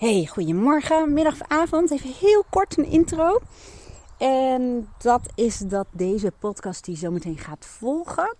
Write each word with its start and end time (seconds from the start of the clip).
Hey, 0.00 0.26
goedemorgen, 0.26 1.12
middag 1.12 1.32
of 1.32 1.48
avond. 1.48 1.90
Even 1.90 2.10
heel 2.10 2.44
kort 2.50 2.78
een 2.78 2.90
intro. 2.90 3.38
En 4.18 4.88
dat 4.98 5.20
is 5.34 5.58
dat 5.58 5.86
deze 5.90 6.32
podcast 6.38 6.84
die 6.84 6.96
zometeen 6.96 7.38
gaat 7.38 7.66
volgen, 7.66 8.36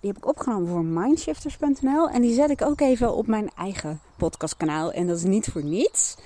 die 0.00 0.10
heb 0.10 0.16
ik 0.16 0.26
opgenomen 0.26 0.68
voor 0.68 0.84
mindshifters.nl. 0.84 2.08
En 2.10 2.22
die 2.22 2.34
zet 2.34 2.50
ik 2.50 2.62
ook 2.62 2.80
even 2.80 3.14
op 3.14 3.26
mijn 3.26 3.50
eigen 3.56 4.00
podcastkanaal. 4.16 4.92
En 4.92 5.06
dat 5.06 5.16
is 5.16 5.24
niet 5.24 5.46
voor 5.46 5.64
niets. 5.64 6.16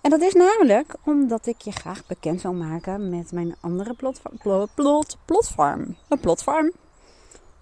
En 0.00 0.10
dat 0.10 0.20
is 0.20 0.34
namelijk 0.34 0.94
omdat 1.04 1.46
ik 1.46 1.60
je 1.60 1.72
graag 1.72 2.06
bekend 2.06 2.42
wil 2.42 2.54
maken 2.54 3.10
met 3.10 3.32
mijn 3.32 3.56
andere 3.60 3.94
plotfarm. 3.94 4.36
Plot, 4.38 4.68
plot, 4.74 5.16
plotfarm. 5.24 5.96
Een 6.08 6.20
plotfarm. 6.20 6.72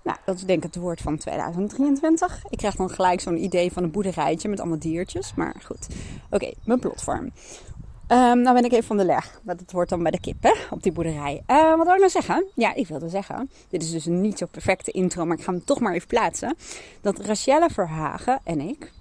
Nou, 0.07 0.19
dat 0.25 0.37
is 0.37 0.45
denk 0.45 0.65
ik 0.65 0.73
het 0.73 0.83
woord 0.83 1.01
van 1.01 1.17
2023. 1.17 2.45
Ik 2.49 2.59
krijg 2.59 2.77
dan 2.77 2.91
gelijk 2.91 3.21
zo'n 3.21 3.43
idee 3.43 3.73
van 3.73 3.83
een 3.83 3.91
boerderijtje 3.91 4.49
met 4.49 4.61
allemaal 4.61 4.79
diertjes. 4.79 5.35
Maar 5.35 5.55
goed, 5.65 5.87
oké, 6.31 6.53
mijn 6.65 6.79
plotfarm. 6.79 7.25
Um, 7.25 8.41
nou 8.41 8.55
ben 8.55 8.65
ik 8.65 8.73
even 8.73 8.85
van 8.85 8.97
de 8.97 9.05
leg. 9.05 9.41
Dat 9.43 9.73
wordt 9.73 9.91
dan 9.91 10.03
bij 10.03 10.11
de 10.11 10.21
kippen 10.21 10.55
op 10.71 10.83
die 10.83 10.93
boerderij. 10.93 11.43
Uh, 11.47 11.77
wat 11.77 11.85
wil 11.85 11.95
ik 11.95 11.99
nou 11.99 12.11
zeggen? 12.11 12.47
Ja, 12.55 12.75
ik 12.75 12.87
wilde 12.87 13.09
zeggen. 13.09 13.51
Dit 13.69 13.83
is 13.83 13.91
dus 13.91 14.07
een 14.07 14.21
niet 14.21 14.39
zo 14.39 14.47
perfecte 14.47 14.91
intro, 14.91 15.25
maar 15.25 15.37
ik 15.37 15.45
ga 15.45 15.53
hem 15.53 15.65
toch 15.65 15.81
maar 15.81 15.95
even 15.95 16.09
plaatsen. 16.09 16.57
Dat 17.01 17.19
Rachelle 17.19 17.71
Verhagen 17.71 18.41
en 18.45 18.61
ik 18.61 18.93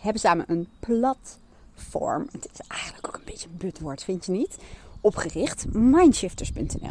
hebben 0.00 0.20
samen 0.20 0.44
een 0.48 0.68
platform. 0.80 2.28
Het 2.32 2.48
is 2.52 2.66
eigenlijk 2.68 3.06
ook 3.06 3.14
een 3.14 3.24
beetje 3.24 3.48
een 3.48 3.56
butwoord, 3.56 4.04
vind 4.04 4.26
je 4.26 4.32
niet? 4.32 4.56
Opgericht, 5.00 5.66
mindshifters.nl. 5.72 6.90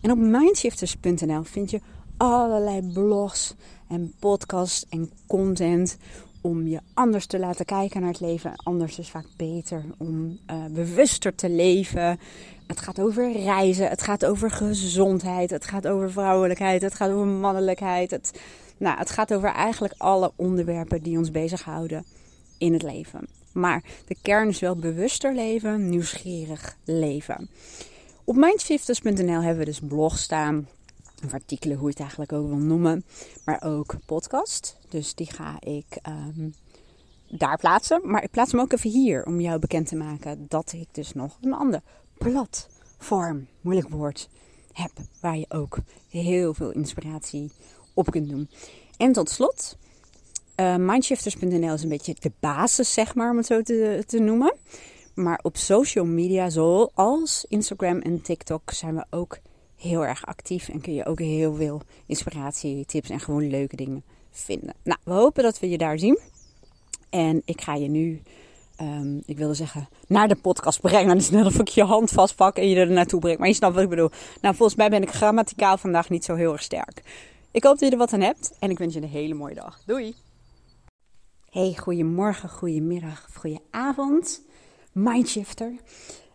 En 0.00 0.10
op 0.10 0.18
mindshifters.nl 0.18 1.42
vind 1.42 1.70
je 1.70 1.80
allerlei 2.20 2.82
blogs 2.92 3.54
en 3.88 4.12
podcasts 4.18 4.86
en 4.88 5.10
content 5.26 5.96
om 6.40 6.66
je 6.66 6.80
anders 6.94 7.26
te 7.26 7.38
laten 7.38 7.64
kijken 7.64 8.00
naar 8.00 8.10
het 8.10 8.20
leven. 8.20 8.52
Anders 8.56 8.98
is 8.98 9.10
vaak 9.10 9.26
beter 9.36 9.84
om 9.98 10.38
uh, 10.50 10.64
bewuster 10.70 11.34
te 11.34 11.50
leven. 11.50 12.18
Het 12.66 12.80
gaat 12.80 13.00
over 13.00 13.32
reizen, 13.32 13.88
het 13.88 14.02
gaat 14.02 14.24
over 14.24 14.50
gezondheid, 14.50 15.50
het 15.50 15.64
gaat 15.64 15.86
over 15.86 16.12
vrouwelijkheid, 16.12 16.82
het 16.82 16.94
gaat 16.94 17.10
over 17.10 17.26
mannelijkheid. 17.26 18.10
Het, 18.10 18.40
nou, 18.76 18.98
het 18.98 19.10
gaat 19.10 19.34
over 19.34 19.48
eigenlijk 19.48 19.94
alle 19.96 20.32
onderwerpen 20.36 21.02
die 21.02 21.18
ons 21.18 21.30
bezighouden 21.30 22.04
in 22.58 22.72
het 22.72 22.82
leven. 22.82 23.26
Maar 23.52 23.82
de 24.06 24.16
kern 24.22 24.48
is 24.48 24.60
wel 24.60 24.76
bewuster 24.76 25.34
leven, 25.34 25.88
nieuwsgierig 25.88 26.76
leven. 26.84 27.48
Op 28.24 28.36
mindshifters.nl 28.36 29.40
hebben 29.40 29.58
we 29.58 29.64
dus 29.64 29.80
blogs 29.88 30.22
staan 30.22 30.68
of 31.24 31.32
artikelen, 31.32 31.76
hoe 31.76 31.84
je 31.84 31.92
het 31.92 32.00
eigenlijk 32.00 32.32
ook 32.32 32.46
wil 32.46 32.56
noemen. 32.56 33.04
Maar 33.44 33.62
ook 33.64 33.94
podcast. 34.06 34.76
Dus 34.88 35.14
die 35.14 35.32
ga 35.32 35.56
ik 35.60 35.98
um, 36.08 36.54
daar 37.28 37.58
plaatsen. 37.58 38.00
Maar 38.04 38.22
ik 38.22 38.30
plaats 38.30 38.52
hem 38.52 38.60
ook 38.60 38.72
even 38.72 38.90
hier 38.90 39.24
om 39.24 39.40
jou 39.40 39.58
bekend 39.58 39.88
te 39.88 39.96
maken 39.96 40.46
dat 40.48 40.72
ik 40.72 40.88
dus 40.92 41.12
nog 41.12 41.38
een 41.40 41.54
ander 41.54 41.82
platform, 42.18 43.46
moeilijk 43.60 43.88
woord, 43.88 44.28
heb. 44.72 44.90
Waar 45.20 45.36
je 45.36 45.46
ook 45.48 45.78
heel 46.08 46.54
veel 46.54 46.70
inspiratie 46.70 47.52
op 47.94 48.10
kunt 48.10 48.28
doen. 48.28 48.48
En 48.96 49.12
tot 49.12 49.30
slot, 49.30 49.76
uh, 50.56 50.76
mindshifters.nl 50.76 51.74
is 51.74 51.82
een 51.82 51.88
beetje 51.88 52.16
de 52.18 52.32
basis, 52.40 52.92
zeg 52.92 53.14
maar, 53.14 53.30
om 53.30 53.36
het 53.36 53.46
zo 53.46 53.62
te, 53.62 54.04
te 54.06 54.18
noemen. 54.18 54.54
Maar 55.14 55.40
op 55.42 55.56
social 55.56 56.04
media, 56.04 56.50
zoals 56.50 57.44
Instagram 57.48 57.98
en 57.98 58.22
TikTok, 58.22 58.70
zijn 58.70 58.94
we 58.94 59.04
ook 59.10 59.38
heel 59.80 60.04
erg 60.04 60.26
actief 60.26 60.68
en 60.68 60.80
kun 60.80 60.94
je 60.94 61.06
ook 61.06 61.18
heel 61.18 61.54
veel 61.54 61.82
inspiratie, 62.06 62.84
tips 62.84 63.10
en 63.10 63.20
gewoon 63.20 63.50
leuke 63.50 63.76
dingen 63.76 64.04
vinden. 64.30 64.74
Nou, 64.82 64.98
we 65.04 65.12
hopen 65.12 65.42
dat 65.42 65.58
we 65.60 65.68
je 65.68 65.78
daar 65.78 65.98
zien. 65.98 66.18
En 67.10 67.42
ik 67.44 67.60
ga 67.60 67.74
je 67.74 67.88
nu, 67.88 68.22
um, 68.80 69.22
ik 69.26 69.36
wilde 69.36 69.54
zeggen, 69.54 69.88
naar 70.06 70.28
de 70.28 70.36
podcast 70.36 70.80
brengen. 70.80 71.16
Dus 71.18 71.30
net 71.30 71.46
of 71.46 71.58
ik 71.58 71.68
je 71.68 71.84
hand 71.84 72.10
vastpak 72.10 72.56
en 72.56 72.68
je 72.68 72.76
er 72.76 72.90
naartoe 72.90 73.20
brengt. 73.20 73.38
Maar 73.38 73.48
je 73.48 73.54
snapt 73.54 73.74
wat 73.74 73.82
ik 73.82 73.88
bedoel. 73.88 74.10
Nou, 74.40 74.54
volgens 74.54 74.78
mij 74.78 74.90
ben 74.90 75.02
ik 75.02 75.10
grammaticaal 75.10 75.78
vandaag 75.78 76.10
niet 76.10 76.24
zo 76.24 76.34
heel 76.34 76.52
erg 76.52 76.62
sterk. 76.62 77.02
Ik 77.50 77.64
hoop 77.64 77.78
dat 77.78 77.88
je 77.88 77.94
er 77.94 78.00
wat 78.00 78.12
aan 78.12 78.20
hebt 78.20 78.56
en 78.58 78.70
ik 78.70 78.78
wens 78.78 78.94
je 78.94 79.00
een 79.00 79.08
hele 79.08 79.34
mooie 79.34 79.54
dag. 79.54 79.82
Doei! 79.86 80.14
Hey, 81.50 81.74
goedemorgen, 81.76 82.48
goedemiddag 82.48 83.26
of 83.28 83.34
goedenavond. 83.34 84.42
Mindshifter. 84.92 85.72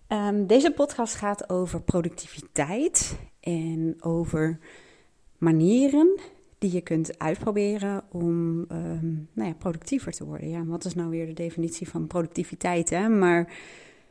Um, 0.07 0.47
deze 0.47 0.71
podcast 0.71 1.15
gaat 1.15 1.49
over 1.49 1.81
productiviteit 1.81 3.17
en 3.45 3.95
over 3.99 4.59
manieren 5.37 6.19
die 6.57 6.73
je 6.73 6.81
kunt 6.81 7.19
uitproberen 7.19 8.03
om 8.11 8.65
um, 8.71 9.29
nou 9.33 9.49
ja, 9.49 9.53
productiever 9.53 10.11
te 10.11 10.25
worden. 10.25 10.49
Ja, 10.49 10.65
wat 10.65 10.85
is 10.85 10.95
nou 10.95 11.09
weer 11.09 11.25
de 11.25 11.33
definitie 11.33 11.89
van 11.89 12.07
productiviteit? 12.07 12.89
Hè? 12.89 13.09
Maar 13.09 13.45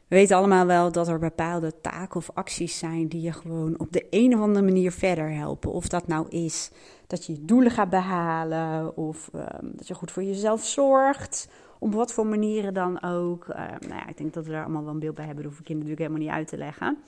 we 0.08 0.16
weten 0.16 0.36
allemaal 0.36 0.66
wel 0.66 0.92
dat 0.92 1.08
er 1.08 1.18
bepaalde 1.18 1.80
taken 1.80 2.16
of 2.16 2.30
acties 2.34 2.78
zijn 2.78 3.08
die 3.08 3.20
je 3.20 3.32
gewoon 3.32 3.78
op 3.78 3.92
de 3.92 4.06
een 4.10 4.34
of 4.34 4.40
andere 4.40 4.64
manier 4.64 4.92
verder 4.92 5.30
helpen. 5.30 5.72
Of 5.72 5.88
dat 5.88 6.06
nou 6.06 6.28
is 6.28 6.70
dat 7.06 7.26
je 7.26 7.32
je 7.32 7.44
doelen 7.44 7.70
gaat 7.70 7.90
behalen, 7.90 8.96
of 8.96 9.30
um, 9.34 9.72
dat 9.76 9.88
je 9.88 9.94
goed 9.94 10.10
voor 10.10 10.22
jezelf 10.22 10.64
zorgt, 10.64 11.48
op 11.78 11.94
wat 11.94 12.12
voor 12.12 12.26
manieren 12.26 12.74
dan 12.74 13.02
ook. 13.02 13.46
Uh, 13.48 13.56
nou 13.56 13.94
ja, 13.94 14.08
ik 14.08 14.16
denk 14.16 14.34
dat 14.34 14.44
we 14.46 14.52
daar 14.52 14.64
allemaal 14.64 14.84
wel 14.84 14.92
een 14.92 14.98
beeld 14.98 15.14
bij 15.14 15.24
hebben. 15.24 15.44
Dat 15.44 15.52
hoef 15.52 15.60
ik 15.60 15.68
je 15.68 15.74
natuurlijk 15.74 16.00
helemaal 16.00 16.22
niet 16.22 16.30
uit 16.30 16.48
te 16.48 16.56
leggen. 16.56 16.98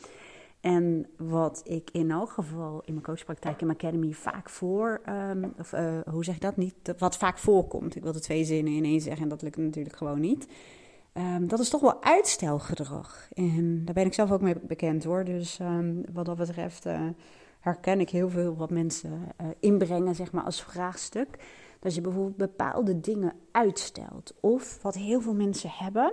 En 0.61 1.07
wat 1.17 1.63
ik 1.65 1.91
in 1.93 2.11
elk 2.11 2.31
geval 2.31 2.83
in 2.85 2.93
mijn 2.93 3.05
coachpraktijk 3.05 3.61
in 3.61 3.67
mijn 3.67 3.79
academy 3.79 4.13
vaak 4.13 4.51
voor, 4.51 5.01
um, 5.09 5.55
of 5.59 5.73
uh, 5.73 5.99
hoe 6.11 6.25
zeg 6.25 6.35
ik 6.35 6.41
dat 6.41 6.57
niet, 6.57 6.75
wat 6.99 7.17
vaak 7.17 7.39
voorkomt. 7.39 7.97
Ik 7.97 8.03
wilde 8.03 8.21
twee 8.21 8.45
zinnen 8.45 8.73
in 8.73 8.85
één 8.85 9.01
zeggen 9.01 9.23
en 9.23 9.29
dat 9.29 9.43
lukt 9.43 9.57
natuurlijk 9.57 9.97
gewoon 9.97 10.21
niet. 10.21 10.47
Um, 11.15 11.49
dat 11.49 11.61
is 11.61 11.69
toch 11.69 11.81
wel 11.81 12.03
uitstelgedrag. 12.03 13.29
En 13.35 13.85
daar 13.85 13.95
ben 13.95 14.07
ik 14.07 14.15
zelf 14.15 14.31
ook 14.33 14.41
mee 14.41 14.59
bekend 14.61 15.05
hoor. 15.05 15.25
Dus 15.25 15.59
um, 15.59 16.05
wat 16.13 16.25
dat 16.25 16.37
betreft 16.37 16.87
uh, 16.87 17.01
herken 17.61 18.01
ik 18.01 18.11
heel 18.11 18.31
veel 18.31 18.57
wat 18.57 18.71
mensen 18.71 19.11
uh, 19.41 19.47
inbrengen, 19.61 20.15
zeg 20.15 20.33
maar, 20.33 20.45
als 20.45 20.63
vraagstuk. 20.63 21.39
Dat 21.87 21.95
je 21.95 22.01
bijvoorbeeld 22.01 22.37
bepaalde 22.37 23.01
dingen 23.01 23.33
uitstelt. 23.51 24.35
Of 24.41 24.83
wat 24.83 24.95
heel 24.95 25.21
veel 25.21 25.35
mensen 25.35 25.71
hebben, 25.73 26.13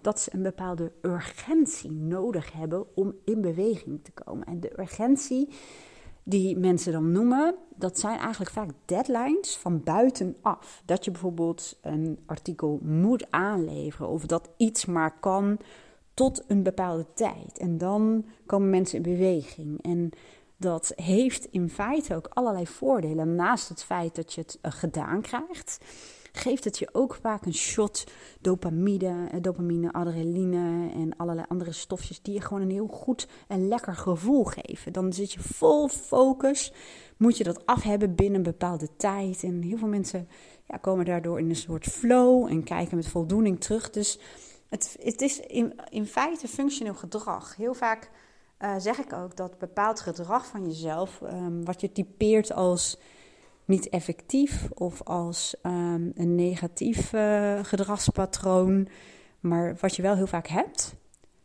dat 0.00 0.20
ze 0.20 0.34
een 0.34 0.42
bepaalde 0.42 0.92
urgentie 1.02 1.90
nodig 1.90 2.52
hebben 2.52 2.86
om 2.94 3.14
in 3.24 3.40
beweging 3.40 4.04
te 4.04 4.10
komen. 4.12 4.46
En 4.46 4.60
de 4.60 4.80
urgentie 4.80 5.48
die 6.22 6.58
mensen 6.58 6.92
dan 6.92 7.12
noemen, 7.12 7.54
dat 7.76 7.98
zijn 7.98 8.18
eigenlijk 8.18 8.50
vaak 8.50 8.70
deadlines 8.84 9.56
van 9.56 9.82
buitenaf. 9.82 10.82
Dat 10.84 11.04
je 11.04 11.10
bijvoorbeeld 11.10 11.78
een 11.82 12.18
artikel 12.26 12.78
moet 12.82 13.30
aanleveren 13.30 14.08
of 14.08 14.26
dat 14.26 14.48
iets 14.56 14.86
maar 14.86 15.18
kan 15.20 15.58
tot 16.14 16.44
een 16.46 16.62
bepaalde 16.62 17.06
tijd. 17.14 17.58
En 17.58 17.78
dan 17.78 18.24
komen 18.46 18.70
mensen 18.70 18.96
in 18.96 19.16
beweging. 19.16 19.82
En 19.82 20.10
dat 20.62 20.92
heeft 20.96 21.44
in 21.44 21.70
feite 21.70 22.14
ook 22.14 22.26
allerlei 22.28 22.66
voordelen. 22.66 23.34
Naast 23.34 23.68
het 23.68 23.84
feit 23.84 24.14
dat 24.14 24.32
je 24.32 24.40
het 24.40 24.58
uh, 24.62 24.72
gedaan 24.72 25.20
krijgt, 25.20 25.78
geeft 26.32 26.64
het 26.64 26.78
je 26.78 26.88
ook 26.92 27.18
vaak 27.22 27.46
een 27.46 27.54
shot 27.54 28.04
dopamine, 28.40 29.28
uh, 29.34 29.40
dopamine, 29.40 29.92
adrenaline 29.92 30.90
en 30.92 31.16
allerlei 31.16 31.46
andere 31.48 31.72
stofjes 31.72 32.22
die 32.22 32.34
je 32.34 32.40
gewoon 32.40 32.62
een 32.62 32.70
heel 32.70 32.86
goed 32.86 33.28
en 33.48 33.68
lekker 33.68 33.94
gevoel 33.94 34.44
geven. 34.44 34.92
Dan 34.92 35.12
zit 35.12 35.32
je 35.32 35.40
vol 35.40 35.88
focus, 35.88 36.72
moet 37.16 37.36
je 37.36 37.44
dat 37.44 37.66
af 37.66 37.82
hebben 37.82 38.14
binnen 38.14 38.36
een 38.36 38.42
bepaalde 38.42 38.96
tijd. 38.96 39.42
En 39.42 39.62
heel 39.62 39.78
veel 39.78 39.88
mensen 39.88 40.28
ja, 40.68 40.76
komen 40.76 41.04
daardoor 41.04 41.38
in 41.38 41.48
een 41.48 41.56
soort 41.56 41.86
flow 41.86 42.46
en 42.46 42.64
kijken 42.64 42.96
met 42.96 43.08
voldoening 43.08 43.60
terug. 43.60 43.90
Dus 43.90 44.18
het, 44.68 44.96
het 45.02 45.20
is 45.20 45.40
in, 45.40 45.74
in 45.88 46.06
feite 46.06 46.48
functioneel 46.48 46.94
gedrag. 46.94 47.56
Heel 47.56 47.74
vaak 47.74 48.10
uh, 48.62 48.74
zeg 48.78 48.98
ik 48.98 49.12
ook 49.12 49.36
dat 49.36 49.58
bepaald 49.58 50.00
gedrag 50.00 50.46
van 50.46 50.64
jezelf, 50.66 51.20
um, 51.20 51.64
wat 51.64 51.80
je 51.80 51.92
typeert 51.92 52.52
als 52.52 52.98
niet 53.64 53.88
effectief 53.88 54.68
of 54.74 55.02
als 55.02 55.54
um, 55.62 56.12
een 56.14 56.34
negatief 56.34 57.12
uh, 57.12 57.58
gedragspatroon, 57.62 58.88
maar 59.40 59.76
wat 59.80 59.96
je 59.96 60.02
wel 60.02 60.14
heel 60.14 60.26
vaak 60.26 60.46
hebt, 60.46 60.94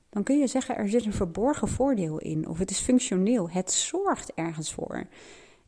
dan 0.09 0.23
kun 0.23 0.39
je 0.39 0.47
zeggen 0.47 0.75
er 0.75 0.89
zit 0.89 1.05
een 1.05 1.13
verborgen 1.13 1.67
voordeel 1.67 2.17
in 2.17 2.47
of 2.47 2.59
het 2.59 2.69
is 2.69 2.79
functioneel. 2.79 3.49
Het 3.49 3.71
zorgt 3.71 4.33
ergens 4.33 4.73
voor. 4.73 5.07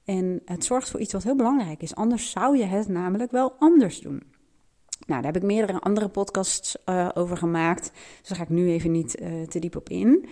En 0.05 0.41
het 0.45 0.65
zorgt 0.65 0.89
voor 0.89 0.99
iets 0.99 1.13
wat 1.13 1.23
heel 1.23 1.35
belangrijk 1.35 1.81
is. 1.81 1.95
Anders 1.95 2.31
zou 2.31 2.57
je 2.57 2.65
het 2.65 2.87
namelijk 2.87 3.31
wel 3.31 3.53
anders 3.59 3.99
doen. 3.99 4.23
Nou, 5.07 5.21
daar 5.21 5.31
heb 5.33 5.35
ik 5.35 5.47
meerdere 5.47 5.79
andere 5.79 6.09
podcasts 6.09 6.77
uh, 6.85 7.09
over 7.13 7.37
gemaakt. 7.37 7.91
Dus 8.19 8.27
daar 8.27 8.37
ga 8.37 8.43
ik 8.43 8.49
nu 8.49 8.69
even 8.69 8.91
niet 8.91 9.11
te 9.47 9.59
diep 9.59 9.75
op 9.75 9.89
in. 9.89 10.29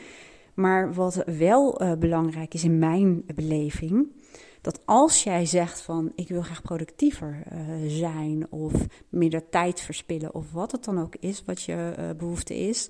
Maar 0.58 0.94
wat 0.94 1.24
wel 1.26 1.82
uh, 1.82 1.94
belangrijk 1.94 2.54
is 2.54 2.64
in 2.64 2.80
mijn 2.80 3.24
beleving, 3.36 4.12
dat 4.62 4.82
als 4.86 5.24
jij 5.24 5.46
zegt 5.46 5.82
van 5.82 6.12
ik 6.16 6.28
wil 6.28 6.42
graag 6.42 6.62
productiever 6.62 7.44
uh, 7.54 7.60
zijn 7.88 8.52
of 8.52 8.74
minder 9.10 9.50
tijd 9.50 9.82
verspillen 9.82 10.34
of 10.34 10.52
wat 10.52 10.72
het 10.72 10.84
dan 10.84 11.00
ook 11.00 11.16
is 11.16 11.44
wat 11.46 11.62
je 11.62 11.94
uh, 12.00 12.10
behoefte 12.18 12.56
is, 12.56 12.90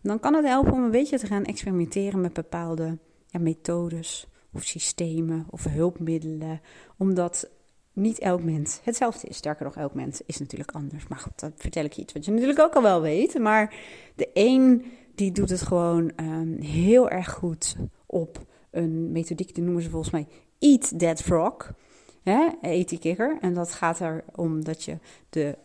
dan 0.00 0.20
kan 0.20 0.34
het 0.34 0.44
helpen 0.46 0.72
om 0.72 0.82
een 0.82 0.90
beetje 0.90 1.18
te 1.18 1.26
gaan 1.26 1.44
experimenteren 1.44 2.20
met 2.20 2.32
bepaalde 2.32 2.98
ja, 3.26 3.38
methodes 3.38 4.26
of 4.52 4.62
systemen 4.62 5.46
of 5.50 5.64
hulpmiddelen, 5.64 6.60
om 6.96 7.14
dat 7.14 7.48
niet 7.92 8.18
elk 8.18 8.42
mens 8.42 8.80
hetzelfde 8.82 9.28
is. 9.28 9.36
Sterker 9.36 9.64
nog, 9.64 9.76
elk 9.76 9.94
mens 9.94 10.20
is 10.26 10.38
natuurlijk 10.38 10.70
anders. 10.70 11.08
Maar 11.08 11.18
goed, 11.18 11.40
dat 11.40 11.52
vertel 11.56 11.84
ik 11.84 11.92
je 11.92 12.02
iets 12.02 12.12
wat 12.12 12.24
je 12.24 12.30
natuurlijk 12.30 12.60
ook 12.60 12.74
al 12.74 12.82
wel 12.82 13.00
weet. 13.00 13.38
Maar 13.38 13.74
de 14.14 14.30
een 14.32 14.84
die 15.16 15.32
doet 15.32 15.50
het 15.50 15.62
gewoon 15.62 16.12
um, 16.16 16.60
heel 16.60 17.10
erg 17.10 17.32
goed 17.32 17.76
op 18.06 18.46
een 18.70 19.12
methodiek, 19.12 19.54
die 19.54 19.64
noemen 19.64 19.82
ze 19.82 19.90
volgens 19.90 20.12
mij 20.12 20.26
Eat 20.58 20.98
That 20.98 21.22
Frog. 21.22 21.74
Hè, 22.22 22.48
eet 22.60 22.88
die 22.88 22.98
kikker. 22.98 23.38
En 23.40 23.54
dat 23.54 23.72
gaat 23.72 24.00
erom 24.00 24.64
dat 24.64 24.82
je 24.82 24.98
de, 25.28 25.58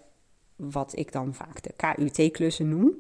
wat 0.56 0.98
ik 0.98 1.12
dan 1.12 1.33
vaak 1.33 1.63
de 1.63 1.74
KUT-klussen 1.75 2.69
noem, 2.69 2.95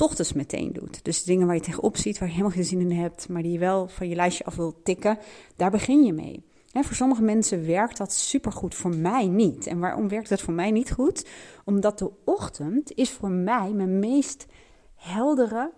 ochtends 0.00 0.32
meteen 0.32 0.72
doet. 0.72 1.04
Dus 1.04 1.24
dingen 1.24 1.46
waar 1.46 1.56
je 1.56 1.62
tegenop 1.62 1.96
ziet, 1.96 2.18
waar 2.18 2.28
je 2.28 2.34
helemaal 2.34 2.56
geen 2.56 2.64
zin 2.64 2.80
in 2.80 2.92
hebt, 2.92 3.28
maar 3.28 3.42
die 3.42 3.52
je 3.52 3.58
wel 3.58 3.88
van 3.88 4.08
je 4.08 4.14
lijstje 4.14 4.44
af 4.44 4.54
wil 4.54 4.82
tikken, 4.82 5.18
daar 5.56 5.70
begin 5.70 6.04
je 6.04 6.12
mee. 6.12 6.44
voor 6.72 6.94
sommige 6.94 7.22
mensen 7.22 7.66
werkt 7.66 7.96
dat 7.96 8.12
supergoed, 8.12 8.74
voor 8.74 8.96
mij 8.96 9.26
niet. 9.26 9.66
En 9.66 9.78
waarom 9.78 10.08
werkt 10.08 10.28
dat 10.28 10.40
voor 10.40 10.54
mij 10.54 10.70
niet 10.70 10.92
goed? 10.92 11.26
Omdat 11.64 11.98
de 11.98 12.10
ochtend 12.24 12.92
is 12.94 13.10
voor 13.10 13.30
mij 13.30 13.72
mijn 13.72 13.98
meest 13.98 14.46
heldere 15.02 15.70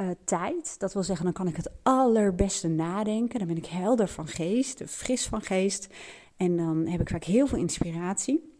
uh, 0.00 0.06
tijd. 0.24 0.78
Dat 0.78 0.92
wil 0.92 1.02
zeggen, 1.02 1.24
dan 1.24 1.34
kan 1.34 1.48
ik 1.48 1.56
het 1.56 1.70
allerbeste 1.82 2.68
nadenken. 2.68 3.38
Dan 3.38 3.48
ben 3.48 3.56
ik 3.56 3.66
helder 3.66 4.08
van 4.08 4.26
geest, 4.26 4.82
fris 4.86 5.26
van 5.26 5.42
geest. 5.42 5.88
En 6.36 6.56
dan 6.56 6.86
heb 6.86 7.00
ik 7.00 7.08
vaak 7.08 7.24
heel 7.24 7.46
veel 7.46 7.58
inspiratie. 7.58 8.52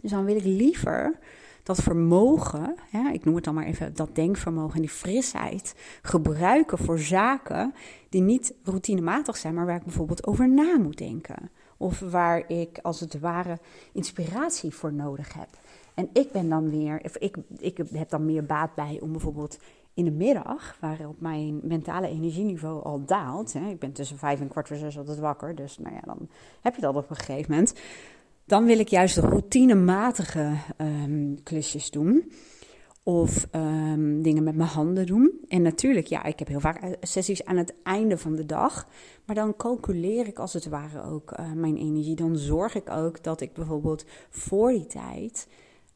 Dus 0.00 0.10
dan 0.10 0.24
wil 0.24 0.36
ik 0.36 0.44
liever 0.44 1.18
dat 1.64 1.82
vermogen, 1.82 2.76
ik 3.12 3.24
noem 3.24 3.34
het 3.34 3.44
dan 3.44 3.54
maar 3.54 3.64
even 3.64 3.94
dat 3.94 4.14
denkvermogen 4.14 4.74
en 4.74 4.80
die 4.80 4.90
frisheid, 4.90 5.74
gebruiken 6.02 6.78
voor 6.78 6.98
zaken 6.98 7.74
die 8.08 8.20
niet 8.20 8.54
routinematig 8.62 9.36
zijn, 9.36 9.54
maar 9.54 9.66
waar 9.66 9.76
ik 9.76 9.84
bijvoorbeeld 9.84 10.26
over 10.26 10.48
na 10.48 10.78
moet 10.78 10.98
denken. 10.98 11.50
Of 11.76 11.98
waar 11.98 12.50
ik 12.50 12.78
als 12.82 13.00
het 13.00 13.20
ware 13.20 13.58
inspiratie 13.92 14.74
voor 14.74 14.92
nodig 14.92 15.32
heb. 15.32 15.48
En 15.94 16.08
ik 16.12 16.32
ben 16.32 16.48
dan 16.48 16.70
weer, 16.70 17.00
of 17.04 17.16
ik, 17.16 17.36
ik 17.58 17.80
heb 17.92 18.10
dan 18.10 18.24
meer 18.24 18.44
baat 18.44 18.74
bij 18.74 18.98
om 19.00 19.12
bijvoorbeeld 19.12 19.58
in 19.94 20.04
de 20.04 20.10
middag, 20.10 20.76
waarop 20.80 21.20
mijn 21.20 21.60
mentale 21.62 22.08
energieniveau 22.08 22.84
al 22.84 23.04
daalt. 23.04 23.52
Hè, 23.52 23.68
ik 23.68 23.78
ben 23.78 23.92
tussen 23.92 24.18
vijf 24.18 24.40
en 24.40 24.48
kwart 24.48 24.68
voor 24.68 24.76
zes 24.76 24.98
altijd 24.98 25.18
wakker, 25.18 25.54
dus 25.54 25.78
nou 25.78 25.94
ja, 25.94 26.00
dan 26.04 26.28
heb 26.60 26.74
je 26.74 26.80
dat 26.80 26.96
op 26.96 27.10
een 27.10 27.16
gegeven 27.16 27.50
moment. 27.50 27.74
Dan 28.44 28.64
wil 28.64 28.78
ik 28.78 28.88
juist 28.88 29.14
de 29.14 29.20
routinematige 29.20 30.52
um, 30.78 31.42
klusjes 31.42 31.90
doen. 31.90 32.32
Of 33.02 33.48
um, 33.52 34.22
dingen 34.22 34.42
met 34.42 34.56
mijn 34.56 34.68
handen 34.68 35.06
doen. 35.06 35.32
En 35.48 35.62
natuurlijk, 35.62 36.06
ja, 36.06 36.24
ik 36.24 36.38
heb 36.38 36.48
heel 36.48 36.60
vaak 36.60 36.76
eh, 36.76 36.90
sessies 37.00 37.44
aan 37.44 37.56
het 37.56 37.74
einde 37.82 38.18
van 38.18 38.34
de 38.34 38.46
dag. 38.46 38.88
Maar 39.24 39.36
dan 39.36 39.56
calculeer 39.56 40.26
ik 40.26 40.38
als 40.38 40.52
het 40.52 40.68
ware 40.68 41.02
ook 41.02 41.38
uh, 41.40 41.52
mijn 41.52 41.76
energie. 41.76 42.16
Dan 42.16 42.36
zorg 42.36 42.74
ik 42.74 42.90
ook 42.90 43.22
dat 43.22 43.40
ik 43.40 43.52
bijvoorbeeld 43.52 44.04
voor 44.30 44.70
die 44.70 44.86
tijd 44.86 45.46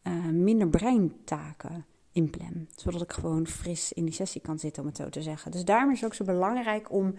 uh, 0.09 0.25
minder 0.33 0.69
breintaken 0.69 1.85
inplan. 2.13 2.67
Zodat 2.77 3.03
ik 3.03 3.13
gewoon 3.13 3.47
fris 3.47 3.93
in 3.93 4.05
die 4.05 4.15
sessie 4.15 4.41
kan 4.41 4.59
zitten, 4.59 4.83
om 4.83 4.89
het 4.89 4.97
zo 4.97 5.09
te 5.09 5.23
zeggen. 5.23 5.51
Dus 5.51 5.65
daarom 5.65 5.93
is 5.93 6.05
ook 6.05 6.15
zo 6.15 6.25
belangrijk 6.25 6.93
om 6.93 7.15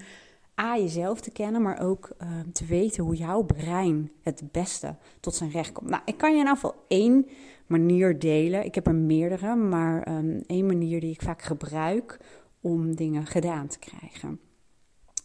A, 0.61 0.77
jezelf 0.77 1.21
te 1.21 1.31
kennen, 1.31 1.61
maar 1.61 1.81
ook 1.81 2.09
uh, 2.21 2.27
te 2.53 2.65
weten 2.65 3.03
hoe 3.03 3.15
jouw 3.15 3.43
brein 3.43 4.11
het 4.21 4.43
beste 4.51 4.95
tot 5.19 5.35
zijn 5.35 5.49
recht 5.49 5.71
komt. 5.71 5.89
Nou, 5.89 6.01
ik 6.05 6.17
kan 6.17 6.33
je 6.33 6.39
in 6.39 6.47
geval 6.47 6.75
één 6.87 7.27
manier 7.67 8.19
delen. 8.19 8.65
Ik 8.65 8.75
heb 8.75 8.87
er 8.87 8.95
meerdere, 8.95 9.55
maar 9.55 10.17
um, 10.17 10.41
één 10.47 10.65
manier 10.65 10.99
die 10.99 11.11
ik 11.11 11.21
vaak 11.21 11.41
gebruik 11.41 12.19
om 12.61 12.95
dingen 12.95 13.25
gedaan 13.25 13.67
te 13.67 13.79
krijgen. 13.79 14.39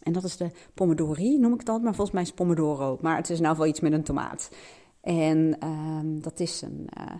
En 0.03 0.13
dat 0.13 0.23
is 0.23 0.37
de 0.37 0.51
pomodori, 0.73 1.37
noem 1.37 1.53
ik 1.53 1.65
dat, 1.65 1.81
maar 1.81 1.95
volgens 1.95 2.15
mij 2.15 2.23
is 2.23 2.31
pomodoro. 2.31 2.97
Maar 3.01 3.17
het 3.17 3.29
is 3.29 3.39
nou 3.39 3.57
wel 3.57 3.67
iets 3.67 3.79
met 3.79 3.93
een 3.93 4.03
tomaat. 4.03 4.51
En 5.01 5.67
um, 5.67 6.21
dat 6.21 6.39
is 6.39 6.61
een... 6.61 6.89
Uh, 6.97 7.15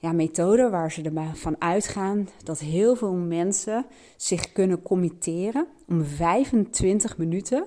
ja, 0.00 0.12
methode 0.12 0.70
waar 0.70 0.92
ze 0.92 1.02
ervan 1.02 1.56
uitgaan 1.58 2.28
dat 2.44 2.58
heel 2.58 2.96
veel 2.96 3.14
mensen 3.14 3.86
zich 4.16 4.52
kunnen 4.52 4.82
committeren 4.82 5.66
om 5.88 6.04
25 6.04 7.18
minuten, 7.18 7.64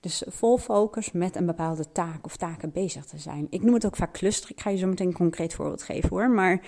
dus 0.00 0.22
vol 0.26 0.58
focus 0.58 1.12
met 1.12 1.36
een 1.36 1.46
bepaalde 1.46 1.92
taak 1.92 2.24
of 2.24 2.36
taken 2.36 2.72
bezig 2.72 3.04
te 3.04 3.18
zijn. 3.18 3.46
Ik 3.50 3.62
noem 3.62 3.74
het 3.74 3.86
ook 3.86 3.96
vaak 3.96 4.12
cluster. 4.12 4.50
Ik 4.50 4.60
ga 4.60 4.70
je 4.70 4.76
zo 4.76 4.86
meteen 4.86 5.06
een 5.06 5.12
concreet 5.12 5.54
voorbeeld 5.54 5.82
geven 5.82 6.08
hoor. 6.08 6.30
Maar 6.30 6.60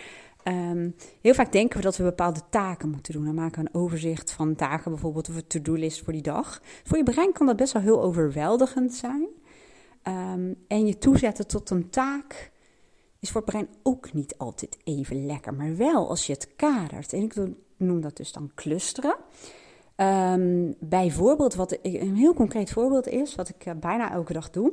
um, 0.45 0.95
heel 1.21 1.35
vaak 1.35 1.53
denken 1.53 1.77
we 1.77 1.83
dat 1.83 1.97
we 1.97 2.03
bepaalde 2.03 2.41
taken 2.51 2.91
moeten 2.91 3.13
doen. 3.13 3.25
Dan 3.25 3.35
maken 3.35 3.63
we 3.63 3.69
een 3.69 3.81
overzicht 3.81 4.33
van 4.33 4.55
taken, 4.55 4.91
bijvoorbeeld 4.91 5.29
of 5.29 5.37
een 5.37 5.47
to-do-list 5.47 6.05
voor 6.05 6.13
die 6.13 6.23
dag. 6.23 6.63
Voor 6.85 6.99
je 6.99 7.05
brein 7.05 7.33
kan 7.33 7.47
dat 7.47 7.57
best 7.57 7.73
wel 7.73 7.83
heel 7.83 8.03
overweldigend 8.03 8.95
zijn. 8.95 9.27
Um, 10.09 10.57
en 10.69 10.87
je 10.87 10.99
toezetten 10.99 11.47
tot 11.47 11.71
een 11.71 11.91
taak 11.91 12.53
is 13.25 13.31
voor 13.31 13.41
het 13.41 13.51
brein 13.51 13.69
ook 13.83 14.13
niet 14.13 14.39
altijd 14.39 14.79
even 14.85 15.27
lekker. 15.27 15.55
Maar 15.55 15.77
wel 15.77 16.09
als 16.09 16.27
je 16.27 16.33
het 16.33 16.49
kadert. 16.57 17.13
En 17.13 17.23
ik 17.23 17.35
noem 17.77 18.01
dat 18.01 18.17
dus 18.17 18.33
dan 18.33 18.51
clusteren. 18.55 19.17
Um, 19.97 20.75
bijvoorbeeld, 20.81 21.55
wat 21.55 21.79
een 21.83 22.17
heel 22.17 22.35
concreet 22.35 22.71
voorbeeld 22.71 23.07
is, 23.07 23.35
wat 23.35 23.49
ik 23.49 23.67
eh, 23.67 23.75
bijna 23.75 24.11
elke 24.11 24.33
dag 24.33 24.51
doe. 24.51 24.73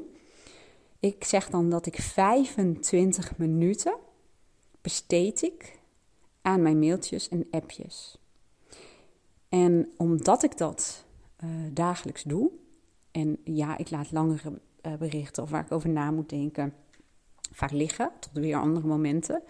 Ik 0.99 1.23
zeg 1.23 1.49
dan 1.49 1.69
dat 1.69 1.85
ik 1.85 1.95
25 1.95 3.37
minuten 3.37 3.95
besteed 4.81 5.41
ik 5.41 5.79
aan 6.41 6.61
mijn 6.61 6.79
mailtjes 6.79 7.29
en 7.29 7.47
appjes. 7.51 8.17
En 9.49 9.91
omdat 9.97 10.43
ik 10.43 10.57
dat 10.57 11.05
uh, 11.43 11.49
dagelijks 11.73 12.23
doe, 12.23 12.51
en 13.11 13.37
ja, 13.43 13.77
ik 13.77 13.89
laat 13.89 14.11
langere 14.11 14.59
uh, 14.81 14.93
berichten 14.93 15.43
of 15.43 15.49
waar 15.49 15.65
ik 15.65 15.71
over 15.71 15.89
na 15.89 16.11
moet 16.11 16.29
denken, 16.29 16.73
vaak 17.51 17.71
liggen 17.71 18.11
tot 18.19 18.31
weer 18.33 18.57
andere 18.57 18.87
momenten. 18.87 19.43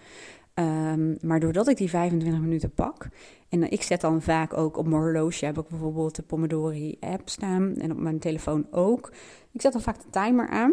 Um, 0.54 1.16
maar 1.20 1.40
doordat 1.40 1.68
ik 1.68 1.76
die 1.76 1.90
25 1.90 2.40
minuten 2.40 2.70
pak, 2.70 3.08
en 3.48 3.70
ik 3.70 3.82
zet 3.82 4.00
dan 4.00 4.22
vaak 4.22 4.52
ook 4.52 4.76
op 4.76 4.86
mijn 4.86 5.02
horloge, 5.02 5.44
heb 5.44 5.58
ik 5.58 5.68
bijvoorbeeld 5.68 6.16
de 6.16 6.22
Pomodori 6.22 6.96
app 7.00 7.28
staan 7.28 7.76
en 7.76 7.90
op 7.90 7.98
mijn 7.98 8.18
telefoon 8.18 8.66
ook. 8.70 9.12
Ik 9.52 9.60
zet 9.60 9.72
dan 9.72 9.82
vaak 9.82 9.98
de 9.98 10.10
timer 10.10 10.48
aan. 10.48 10.72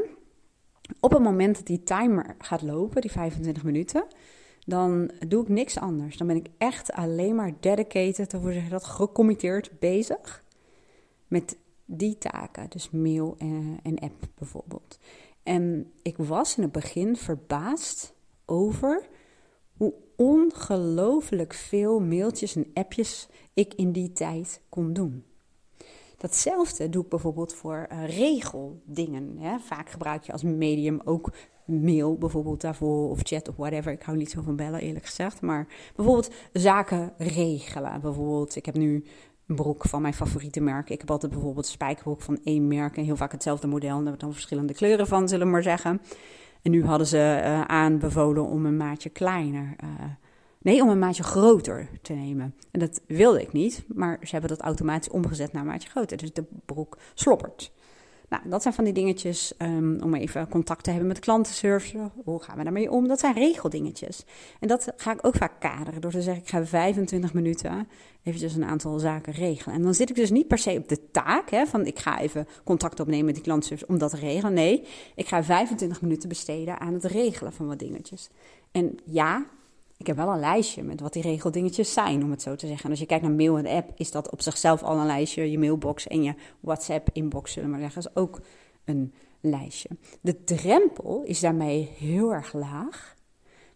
Op 1.00 1.12
het 1.12 1.22
moment 1.22 1.56
dat 1.56 1.66
die 1.66 1.84
timer 1.84 2.36
gaat 2.38 2.62
lopen, 2.62 3.02
die 3.02 3.12
25 3.12 3.64
minuten, 3.64 4.06
dan 4.66 5.12
doe 5.28 5.42
ik 5.42 5.50
niks 5.50 5.78
anders. 5.78 6.18
Dan 6.18 6.28
ben 6.28 6.36
ik 6.36 6.48
echt 6.58 6.92
alleen 6.92 7.36
maar 7.36 7.54
dedicated, 7.60 8.34
of 8.34 8.44
zeg 8.44 8.70
dat, 8.70 8.84
gecommitteerd 8.84 9.72
bezig 9.80 10.44
met 11.28 11.58
die 11.86 12.18
taken. 12.18 12.70
Dus 12.70 12.90
mail 12.90 13.36
en, 13.38 13.80
en 13.84 14.00
app 14.00 14.28
bijvoorbeeld. 14.36 15.00
En 15.50 15.92
ik 16.02 16.18
was 16.18 16.58
in 16.58 16.64
het 16.64 16.72
begin 16.72 17.16
verbaasd 17.16 18.14
over 18.46 19.08
hoe 19.78 19.94
ongelooflijk 20.16 21.54
veel 21.54 22.00
mailtjes 22.00 22.56
en 22.56 22.68
appjes 22.74 23.28
ik 23.54 23.74
in 23.74 23.92
die 23.92 24.12
tijd 24.12 24.62
kon 24.70 24.94
doen. 24.94 25.24
Datzelfde 26.18 26.90
doe 26.90 27.04
ik 27.04 27.10
bijvoorbeeld 27.10 27.54
voor 27.54 27.88
uh, 27.92 28.08
regeldingen. 28.08 29.38
Hè. 29.38 29.60
Vaak 29.60 29.90
gebruik 29.90 30.24
je 30.24 30.32
als 30.32 30.44
medium 30.44 31.02
ook 31.04 31.32
mail 31.66 32.18
bijvoorbeeld 32.18 32.62
daarvoor 32.62 33.10
of 33.10 33.20
chat 33.24 33.48
of 33.48 33.56
whatever. 33.56 33.92
Ik 33.92 34.02
hou 34.02 34.18
niet 34.18 34.32
zo 34.32 34.42
van 34.42 34.56
bellen 34.56 34.82
eerlijk 34.82 35.06
gezegd. 35.06 35.42
Maar 35.42 35.68
bijvoorbeeld 35.96 36.34
zaken 36.54 37.14
regelen. 37.18 38.02
Bijvoorbeeld, 38.02 38.56
ik 38.56 38.66
heb 38.66 38.76
nu 38.76 39.04
broek 39.56 39.86
van 39.86 40.02
mijn 40.02 40.14
favoriete 40.14 40.62
merk. 40.62 40.90
Ik 40.90 41.00
heb 41.00 41.12
altijd 41.12 41.32
bijvoorbeeld 41.32 41.68
spijkerbroek 41.68 42.22
van 42.22 42.40
één 42.44 42.68
merk 42.68 42.98
en 42.98 43.04
heel 43.04 43.16
vaak 43.16 43.32
hetzelfde 43.32 43.68
model. 43.68 43.98
En 43.98 44.06
daar 44.06 44.18
dan 44.18 44.34
verschillende 44.34 44.74
kleuren 44.74 45.08
van, 45.08 45.28
zullen 45.28 45.46
we 45.46 45.52
maar 45.52 45.64
zeggen. 45.64 46.02
En 46.62 46.72
nu 46.72 46.86
hadden 46.86 47.08
ze 47.08 47.42
uh, 47.44 47.62
aanbevolen 47.62 48.46
om 48.46 48.66
een 48.66 48.78
maatje 48.78 49.10
kleiner, 49.10 49.76
uh, 49.84 49.90
nee, 50.62 50.82
om 50.82 50.90
een 50.90 51.00
maatje 51.00 51.24
groter 51.24 51.90
te 52.02 52.14
nemen. 52.14 52.56
En 52.72 52.80
dat 52.80 53.02
wilde 53.08 53.42
ik 53.42 53.52
niet, 53.52 53.86
maar 53.88 54.18
ze 54.22 54.32
hebben 54.32 54.50
dat 54.50 54.62
automatisch 54.62 55.10
omgezet 55.10 55.52
naar 55.52 55.62
een 55.62 55.68
maatje 55.68 55.90
groter. 55.90 56.18
Dus 56.18 56.34
de 56.34 56.46
broek 56.66 56.98
sloppert. 57.14 57.72
Nou, 58.30 58.50
dat 58.50 58.62
zijn 58.62 58.74
van 58.74 58.84
die 58.84 58.94
dingetjes 58.94 59.54
um, 59.58 60.02
om 60.04 60.16
even 60.16 60.48
contact 60.48 60.84
te 60.84 60.90
hebben 60.90 61.08
met 61.08 61.20
klantenservice. 61.20 62.10
Hoe 62.24 62.44
gaan 62.44 62.58
we 62.58 62.64
daarmee 62.64 62.92
om? 62.92 63.08
Dat 63.08 63.20
zijn 63.20 63.34
regeldingetjes. 63.34 64.26
En 64.60 64.68
dat 64.68 64.92
ga 64.96 65.12
ik 65.12 65.26
ook 65.26 65.36
vaak 65.36 65.60
kaderen 65.60 66.02
door 66.02 66.12
te 66.12 66.22
zeggen: 66.22 66.44
ik 66.44 66.50
ga 66.50 66.66
25 66.66 67.34
minuten 67.34 67.88
eventjes 68.24 68.56
een 68.56 68.66
aantal 68.66 69.00
zaken 69.00 69.34
regelen. 69.34 69.76
En 69.76 69.82
dan 69.82 69.94
zit 69.94 70.10
ik 70.10 70.16
dus 70.16 70.30
niet 70.30 70.48
per 70.48 70.58
se 70.58 70.78
op 70.78 70.90
de 70.90 71.12
taak 71.12 71.50
hè, 71.50 71.66
van 71.66 71.86
ik 71.86 72.00
ga 72.00 72.20
even 72.20 72.48
contact 72.64 73.00
opnemen 73.00 73.26
met 73.26 73.36
die 73.36 73.44
klantenservice 73.44 73.92
om 73.92 73.98
dat 73.98 74.10
te 74.10 74.18
regelen. 74.18 74.54
Nee, 74.54 74.84
ik 75.16 75.28
ga 75.28 75.44
25 75.44 76.02
minuten 76.02 76.30
besteden 76.30 76.80
aan 76.80 76.94
het 76.94 77.04
regelen 77.04 77.54
van 77.54 77.68
wat 77.68 77.80
dingetjes. 77.80 78.30
En 78.72 78.98
ja, 79.06 79.46
ik 80.00 80.08
heb 80.08 80.16
wel 80.16 80.30
een 80.30 80.40
lijstje 80.40 80.84
met 80.84 81.02
wat 81.02 81.14
die 81.14 81.22
regeldingetjes 81.22 81.94
zijn, 81.94 82.24
om 82.24 82.32
het 82.32 82.42
zo 82.42 82.56
te 82.56 82.68
zeggen. 82.68 82.86
En 82.86 82.90
als 82.90 83.00
je 83.00 83.06
kijkt 83.06 83.24
naar 83.24 83.34
mail 83.34 83.58
en 83.58 83.68
app, 83.68 83.92
is 83.96 84.12
dat 84.12 84.32
op 84.32 84.42
zichzelf 84.42 84.84
al 84.84 84.98
een 84.98 85.06
lijstje. 85.06 85.52
Je 85.52 85.60
mailbox 85.60 86.08
en 86.08 86.24
je 86.24 86.34
WhatsApp-inbox, 86.60 87.52
zullen 87.52 87.70
we 87.70 87.76
maar 87.76 87.92
zeggen, 87.92 88.12
is 88.12 88.22
ook 88.22 88.42
een 88.86 89.14
lijstje. 89.42 89.90
De 90.22 90.44
drempel 90.44 91.24
is 91.24 91.40
daarmee 91.40 91.90
heel 91.98 92.34
erg 92.34 92.54
laag. 92.54 93.16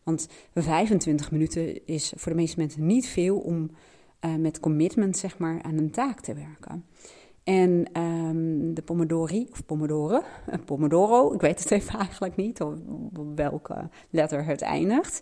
Want 0.04 0.28
25 0.54 1.32
minuten 1.32 1.86
is 1.86 2.14
voor 2.16 2.32
de 2.32 2.38
meeste 2.38 2.60
mensen 2.60 2.86
niet 2.86 3.08
veel 3.08 3.38
om 3.38 3.72
uh, 4.26 4.36
met 4.36 4.60
commitment 4.60 5.18
zeg 5.18 5.38
maar, 5.38 5.62
aan 5.62 5.78
een 5.78 5.92
taak 5.92 6.20
te 6.20 6.34
werken. 6.34 6.86
En 7.44 8.02
um, 8.02 8.74
de 8.74 8.82
Pomodori, 8.82 9.48
of 9.52 9.66
Pomodoro, 9.66 10.24
Pomodoro, 10.66 11.34
ik 11.34 11.42
weet 11.42 11.60
het 11.60 11.72
even 11.72 12.00
eigenlijk 12.00 12.36
niet 12.36 12.62
of 12.62 12.74
welke 13.36 13.90
letter 14.10 14.46
het 14.46 14.62
eindigt. 14.62 15.22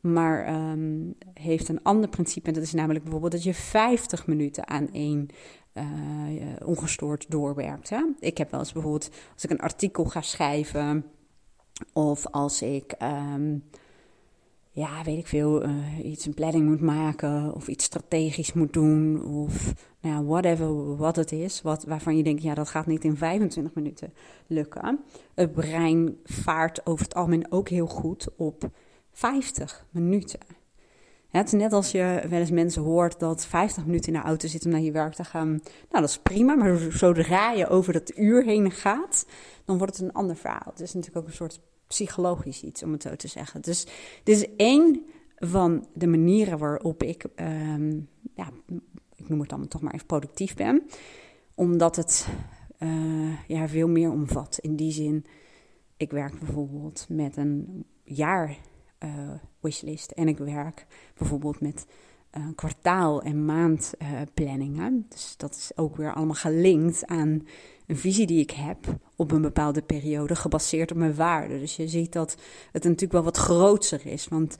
Maar 0.00 0.70
um, 0.70 1.14
heeft 1.34 1.68
een 1.68 1.82
ander 1.82 2.08
principe. 2.08 2.48
En 2.48 2.54
dat 2.54 2.62
is 2.62 2.72
namelijk 2.72 3.02
bijvoorbeeld 3.02 3.32
dat 3.32 3.42
je 3.42 3.54
50 3.54 4.26
minuten 4.26 4.68
aan 4.68 4.92
één 4.92 5.28
uh, 5.74 5.84
ongestoord 6.64 7.30
doorwerkt. 7.30 7.90
Hè? 7.90 8.04
Ik 8.18 8.38
heb 8.38 8.50
wel 8.50 8.60
eens 8.60 8.72
bijvoorbeeld, 8.72 9.10
als 9.34 9.44
ik 9.44 9.50
een 9.50 9.60
artikel 9.60 10.04
ga 10.04 10.20
schrijven. 10.20 11.04
Of 11.92 12.26
als 12.26 12.62
ik, 12.62 12.94
um, 13.02 13.64
ja, 14.70 15.04
weet 15.04 15.18
ik 15.18 15.26
veel, 15.26 15.64
uh, 15.64 16.04
iets 16.04 16.26
een 16.26 16.34
planning 16.34 16.68
moet 16.68 16.80
maken. 16.80 17.54
Of 17.54 17.68
iets 17.68 17.84
strategisch 17.84 18.52
moet 18.52 18.72
doen. 18.72 19.24
Of 19.24 19.74
nou 20.00 20.14
ja, 20.14 20.24
whatever 20.24 20.96
wat 20.96 21.16
het 21.16 21.32
is. 21.32 21.62
Wat, 21.62 21.84
waarvan 21.84 22.16
je 22.16 22.22
denkt, 22.22 22.42
ja, 22.42 22.54
dat 22.54 22.68
gaat 22.68 22.86
niet 22.86 23.04
in 23.04 23.16
25 23.16 23.74
minuten 23.74 24.12
lukken. 24.46 25.00
Het 25.34 25.52
brein 25.52 26.16
vaart 26.24 26.86
over 26.86 27.04
het 27.04 27.14
algemeen 27.14 27.52
ook 27.52 27.68
heel 27.68 27.86
goed 27.86 28.28
op 28.36 28.70
50 29.18 29.86
minuten. 29.90 30.40
het 31.28 31.46
is 31.46 31.52
net 31.52 31.72
als 31.72 31.90
je 31.90 32.24
wel 32.28 32.40
eens 32.40 32.50
mensen 32.50 32.82
hoort 32.82 33.18
dat 33.18 33.46
50 33.46 33.86
minuten 33.86 34.12
in 34.12 34.20
de 34.20 34.26
auto 34.26 34.48
zitten 34.48 34.70
om 34.70 34.76
naar 34.76 34.84
je 34.84 34.92
werk 34.92 35.14
te 35.14 35.24
gaan. 35.24 35.48
Nou, 35.48 35.62
dat 35.88 36.08
is 36.08 36.18
prima, 36.18 36.54
maar 36.54 36.78
zodra 36.78 37.52
je 37.52 37.68
over 37.68 37.92
dat 37.92 38.16
uur 38.16 38.44
heen 38.44 38.70
gaat, 38.70 39.26
dan 39.64 39.78
wordt 39.78 39.96
het 39.96 40.04
een 40.04 40.14
ander 40.14 40.36
verhaal. 40.36 40.70
Het 40.70 40.80
is 40.80 40.94
natuurlijk 40.94 41.22
ook 41.22 41.30
een 41.30 41.36
soort 41.36 41.60
psychologisch 41.86 42.62
iets, 42.62 42.82
om 42.82 42.92
het 42.92 43.02
zo 43.02 43.16
te 43.16 43.28
zeggen. 43.28 43.60
Dus 43.60 43.86
dit 44.22 44.36
is 44.36 44.46
één 44.56 45.04
van 45.36 45.86
de 45.94 46.06
manieren 46.06 46.58
waarop 46.58 47.02
ik, 47.02 47.24
um, 47.36 48.08
ja, 48.34 48.50
ik 49.14 49.28
noem 49.28 49.40
het 49.40 49.48
dan 49.48 49.68
toch 49.68 49.80
maar 49.80 49.94
even 49.94 50.06
productief 50.06 50.54
ben. 50.54 50.82
Omdat 51.54 51.96
het 51.96 52.28
uh, 52.78 53.46
ja, 53.46 53.68
veel 53.68 53.88
meer 53.88 54.10
omvat. 54.10 54.58
In 54.60 54.76
die 54.76 54.92
zin, 54.92 55.24
ik 55.96 56.10
werk 56.10 56.38
bijvoorbeeld 56.38 57.06
met 57.08 57.36
een 57.36 57.84
jaar 58.04 58.56
uh, 59.04 59.10
wishlist. 59.60 60.10
En 60.10 60.28
ik 60.28 60.38
werk 60.38 60.86
bijvoorbeeld 61.18 61.60
met 61.60 61.86
uh, 62.38 62.46
kwartaal- 62.54 63.22
en 63.22 63.44
maandplanningen. 63.44 65.06
Dus 65.08 65.34
dat 65.36 65.54
is 65.54 65.72
ook 65.74 65.96
weer 65.96 66.14
allemaal 66.14 66.34
gelinkt 66.34 67.06
aan 67.06 67.46
een 67.86 67.96
visie 67.96 68.26
die 68.26 68.40
ik 68.40 68.50
heb 68.50 68.78
op 69.16 69.32
een 69.32 69.42
bepaalde 69.42 69.82
periode, 69.82 70.36
gebaseerd 70.36 70.90
op 70.90 70.96
mijn 70.96 71.14
waarden. 71.14 71.58
Dus 71.58 71.76
je 71.76 71.88
ziet 71.88 72.12
dat 72.12 72.36
het 72.72 72.84
natuurlijk 72.84 73.12
wel 73.12 73.22
wat 73.22 73.36
groter 73.36 74.06
is. 74.06 74.28
Want 74.28 74.56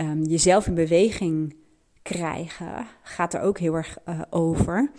um, 0.00 0.22
jezelf 0.22 0.66
in 0.66 0.74
beweging 0.74 1.56
krijgen 2.04 2.86
gaat 3.02 3.34
er 3.34 3.40
ook 3.40 3.58
heel 3.58 3.74
erg 3.74 3.98
uh, 4.08 4.20
over. 4.30 4.90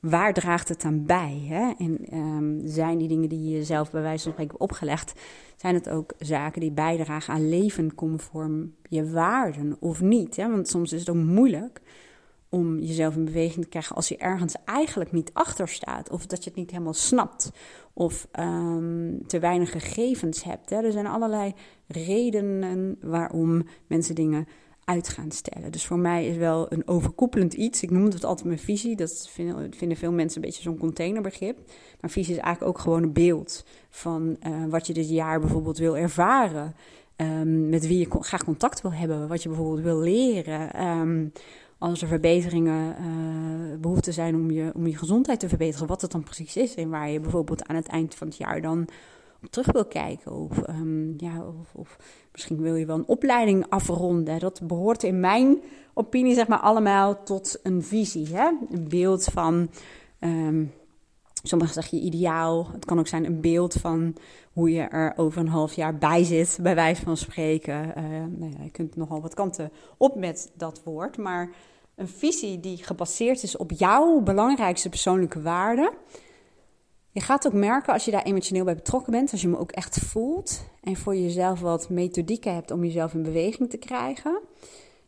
Waar 0.00 0.32
draagt 0.32 0.68
het 0.68 0.84
aan 0.84 1.06
bij? 1.06 1.44
Hè? 1.48 1.72
En 1.78 2.16
um, 2.18 2.60
zijn 2.64 2.98
die 2.98 3.08
dingen 3.08 3.28
die 3.28 3.44
je 3.44 3.56
jezelf 3.56 3.90
bij 3.90 4.02
wijze 4.02 4.22
van 4.22 4.32
spreken 4.32 4.60
opgelegd, 4.60 5.20
zijn 5.56 5.74
het 5.74 5.88
ook 5.88 6.12
zaken 6.18 6.60
die 6.60 6.72
bijdragen 6.72 7.34
aan 7.34 7.48
leven 7.48 7.94
conform 7.94 8.74
je 8.88 9.10
waarden 9.10 9.76
of 9.80 10.00
niet? 10.00 10.36
Want 10.36 10.68
soms 10.68 10.92
is 10.92 11.00
het 11.00 11.10
ook 11.10 11.24
moeilijk 11.24 11.80
om 12.48 12.78
jezelf 12.78 13.16
in 13.16 13.24
beweging 13.24 13.62
te 13.62 13.70
krijgen 13.70 13.96
als 13.96 14.08
je 14.08 14.16
ergens 14.16 14.54
eigenlijk 14.64 15.12
niet 15.12 15.30
achter 15.32 15.68
staat. 15.68 16.10
Of 16.10 16.26
dat 16.26 16.44
je 16.44 16.50
het 16.50 16.58
niet 16.58 16.70
helemaal 16.70 16.94
snapt. 16.94 17.50
Of 17.92 18.28
um, 18.40 19.26
te 19.26 19.38
weinig 19.38 19.70
gegevens 19.70 20.44
hebt. 20.44 20.70
Hè? 20.70 20.76
Er 20.76 20.92
zijn 20.92 21.06
allerlei 21.06 21.54
redenen 21.86 22.96
waarom 23.00 23.62
mensen 23.86 24.14
dingen 24.14 24.46
uit 24.84 25.08
gaan 25.08 25.30
stellen. 25.30 25.72
Dus 25.72 25.86
voor 25.86 25.98
mij 25.98 26.26
is 26.26 26.36
wel 26.36 26.72
een 26.72 26.88
overkoepelend 26.88 27.54
iets. 27.54 27.82
Ik 27.82 27.90
noem 27.90 28.04
het 28.04 28.24
altijd 28.24 28.46
mijn 28.46 28.58
visie. 28.58 28.96
Dat 28.96 29.30
vinden, 29.30 29.96
veel 29.96 30.12
mensen 30.12 30.42
een 30.42 30.48
beetje 30.48 30.62
zo'n 30.62 30.78
containerbegrip. 30.78 31.58
Maar 32.00 32.10
visie 32.10 32.34
is 32.34 32.40
eigenlijk 32.40 32.76
ook 32.76 32.82
gewoon 32.82 33.02
een 33.02 33.12
beeld 33.12 33.64
van 33.90 34.36
uh, 34.46 34.64
wat 34.68 34.86
je 34.86 34.92
dit 34.92 35.08
jaar 35.08 35.40
bijvoorbeeld 35.40 35.78
wil 35.78 35.96
ervaren. 35.96 36.74
Um, 37.16 37.68
met 37.68 37.86
wie 37.86 37.98
je 37.98 38.06
graag 38.10 38.44
contact 38.44 38.80
wil 38.80 38.92
hebben. 38.92 39.28
Wat 39.28 39.42
je 39.42 39.48
bijvoorbeeld 39.48 39.82
wil 39.82 40.00
leren. 40.00 40.86
Um, 40.86 41.32
als 41.78 42.02
er 42.02 42.08
verbeteringen 42.08 42.96
uh, 43.00 43.80
behoefte 43.80 44.12
zijn 44.12 44.34
om 44.34 44.50
je, 44.50 44.70
om 44.74 44.86
je 44.86 44.96
gezondheid 44.96 45.40
te 45.40 45.48
verbeteren. 45.48 45.86
Wat 45.86 46.00
het 46.00 46.10
dan 46.10 46.22
precies 46.22 46.56
is. 46.56 46.74
En 46.74 46.88
waar 46.88 47.10
je 47.10 47.20
bijvoorbeeld 47.20 47.66
aan 47.66 47.76
het 47.76 47.86
eind 47.86 48.14
van 48.14 48.26
het 48.26 48.36
jaar 48.36 48.60
dan 48.60 48.88
terug 49.50 49.72
wil 49.72 49.86
kijken. 49.86 50.32
Of, 50.32 50.68
um, 50.68 51.14
ja, 51.16 51.44
of, 51.60 51.74
of, 51.74 51.96
misschien 52.32 52.62
wil 52.62 52.74
je 52.74 52.86
wel 52.86 52.96
een 52.96 53.08
opleiding 53.08 53.66
afronden. 53.68 54.38
Dat 54.38 54.60
behoort 54.62 55.02
in 55.02 55.20
mijn 55.20 55.62
opinie 55.94 56.34
zeg 56.34 56.48
maar 56.48 56.60
allemaal 56.60 57.22
tot 57.22 57.58
een 57.62 57.82
visie. 57.82 58.36
Hè? 58.36 58.50
Een 58.70 58.88
beeld 58.88 59.24
van, 59.24 59.70
um, 60.20 60.72
sommigen 61.42 61.74
zeggen 61.74 61.98
je 61.98 62.04
ideaal. 62.04 62.68
Het 62.72 62.84
kan 62.84 62.98
ook 62.98 63.06
zijn 63.06 63.24
een 63.24 63.40
beeld 63.40 63.74
van 63.74 64.16
hoe 64.52 64.70
je 64.70 64.82
er 64.82 65.12
over 65.16 65.40
een 65.40 65.48
half 65.48 65.72
jaar 65.72 65.98
bij 65.98 66.24
zit, 66.24 66.58
bij 66.62 66.74
wijze 66.74 67.02
van 67.02 67.16
spreken. 67.16 67.92
Uh, 67.96 68.04
nou 68.38 68.52
ja, 68.58 68.62
je 68.62 68.70
kunt 68.70 68.96
nogal 68.96 69.20
wat 69.20 69.34
kanten 69.34 69.72
op 69.96 70.16
met 70.16 70.50
dat 70.56 70.80
woord. 70.84 71.16
Maar 71.16 71.50
een 71.94 72.08
visie 72.08 72.60
die 72.60 72.84
gebaseerd 72.84 73.42
is 73.42 73.56
op 73.56 73.70
jouw 73.70 74.20
belangrijkste 74.20 74.88
persoonlijke 74.88 75.42
waarden 75.42 75.90
je 77.12 77.20
gaat 77.20 77.46
ook 77.46 77.52
merken 77.52 77.92
als 77.92 78.04
je 78.04 78.10
daar 78.10 78.22
emotioneel 78.22 78.64
bij 78.64 78.74
betrokken 78.74 79.12
bent, 79.12 79.32
als 79.32 79.42
je 79.42 79.48
me 79.48 79.58
ook 79.58 79.72
echt 79.72 79.98
voelt 79.98 80.64
en 80.82 80.96
voor 80.96 81.16
jezelf 81.16 81.60
wat 81.60 81.88
methodieken 81.88 82.54
hebt 82.54 82.70
om 82.70 82.84
jezelf 82.84 83.14
in 83.14 83.22
beweging 83.22 83.70
te 83.70 83.76
krijgen, 83.76 84.40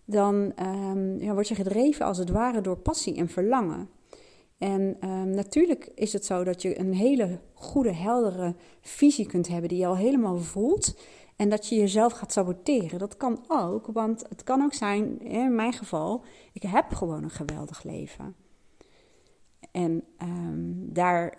dan 0.05 0.53
um, 0.63 1.21
ja, 1.21 1.33
word 1.33 1.49
je 1.49 1.55
gedreven 1.55 2.07
als 2.07 2.19
het 2.19 2.31
ware 2.31 2.61
door 2.61 2.79
passie 2.79 3.17
en 3.17 3.29
verlangen. 3.29 3.89
En 4.59 4.97
um, 5.09 5.31
natuurlijk 5.31 5.91
is 5.95 6.13
het 6.13 6.25
zo 6.25 6.45
dat 6.45 6.63
je 6.63 6.79
een 6.79 6.95
hele 6.95 7.41
goede, 7.55 7.93
heldere 7.93 8.55
visie 8.81 9.27
kunt 9.27 9.49
hebben 9.49 9.69
die 9.69 9.79
je 9.79 9.87
al 9.87 9.97
helemaal 9.97 10.39
voelt. 10.39 10.97
En 11.37 11.49
dat 11.49 11.69
je 11.69 11.75
jezelf 11.75 12.13
gaat 12.13 12.33
saboteren. 12.33 12.99
Dat 12.99 13.17
kan 13.17 13.45
ook, 13.49 13.87
want 13.87 14.25
het 14.29 14.43
kan 14.43 14.63
ook 14.63 14.75
zijn, 14.75 15.21
in 15.21 15.55
mijn 15.55 15.73
geval, 15.73 16.25
ik 16.53 16.63
heb 16.63 16.93
gewoon 16.93 17.23
een 17.23 17.31
geweldig 17.31 17.83
leven. 17.83 18.35
En 19.71 20.05
um, 20.23 20.93
daar 20.93 21.39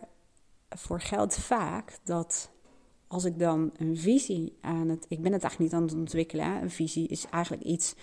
voor 0.76 1.02
geldt 1.02 1.40
vaak 1.40 1.98
dat 2.04 2.52
als 3.08 3.26
ik 3.26 3.40
dan 3.40 3.72
een 3.78 3.98
visie 3.98 4.58
aan 4.62 4.90
het. 4.90 5.06
Ik 5.08 5.22
ben 5.22 5.34
het 5.34 5.42
eigenlijk 5.42 5.60
niet 5.60 5.82
aan 5.82 5.88
het 5.88 5.98
ontwikkelen. 5.98 6.46
Hè? 6.46 6.62
Een 6.62 6.72
visie 6.72 7.08
is 7.08 7.26
eigenlijk 7.30 7.64
iets 7.64 7.96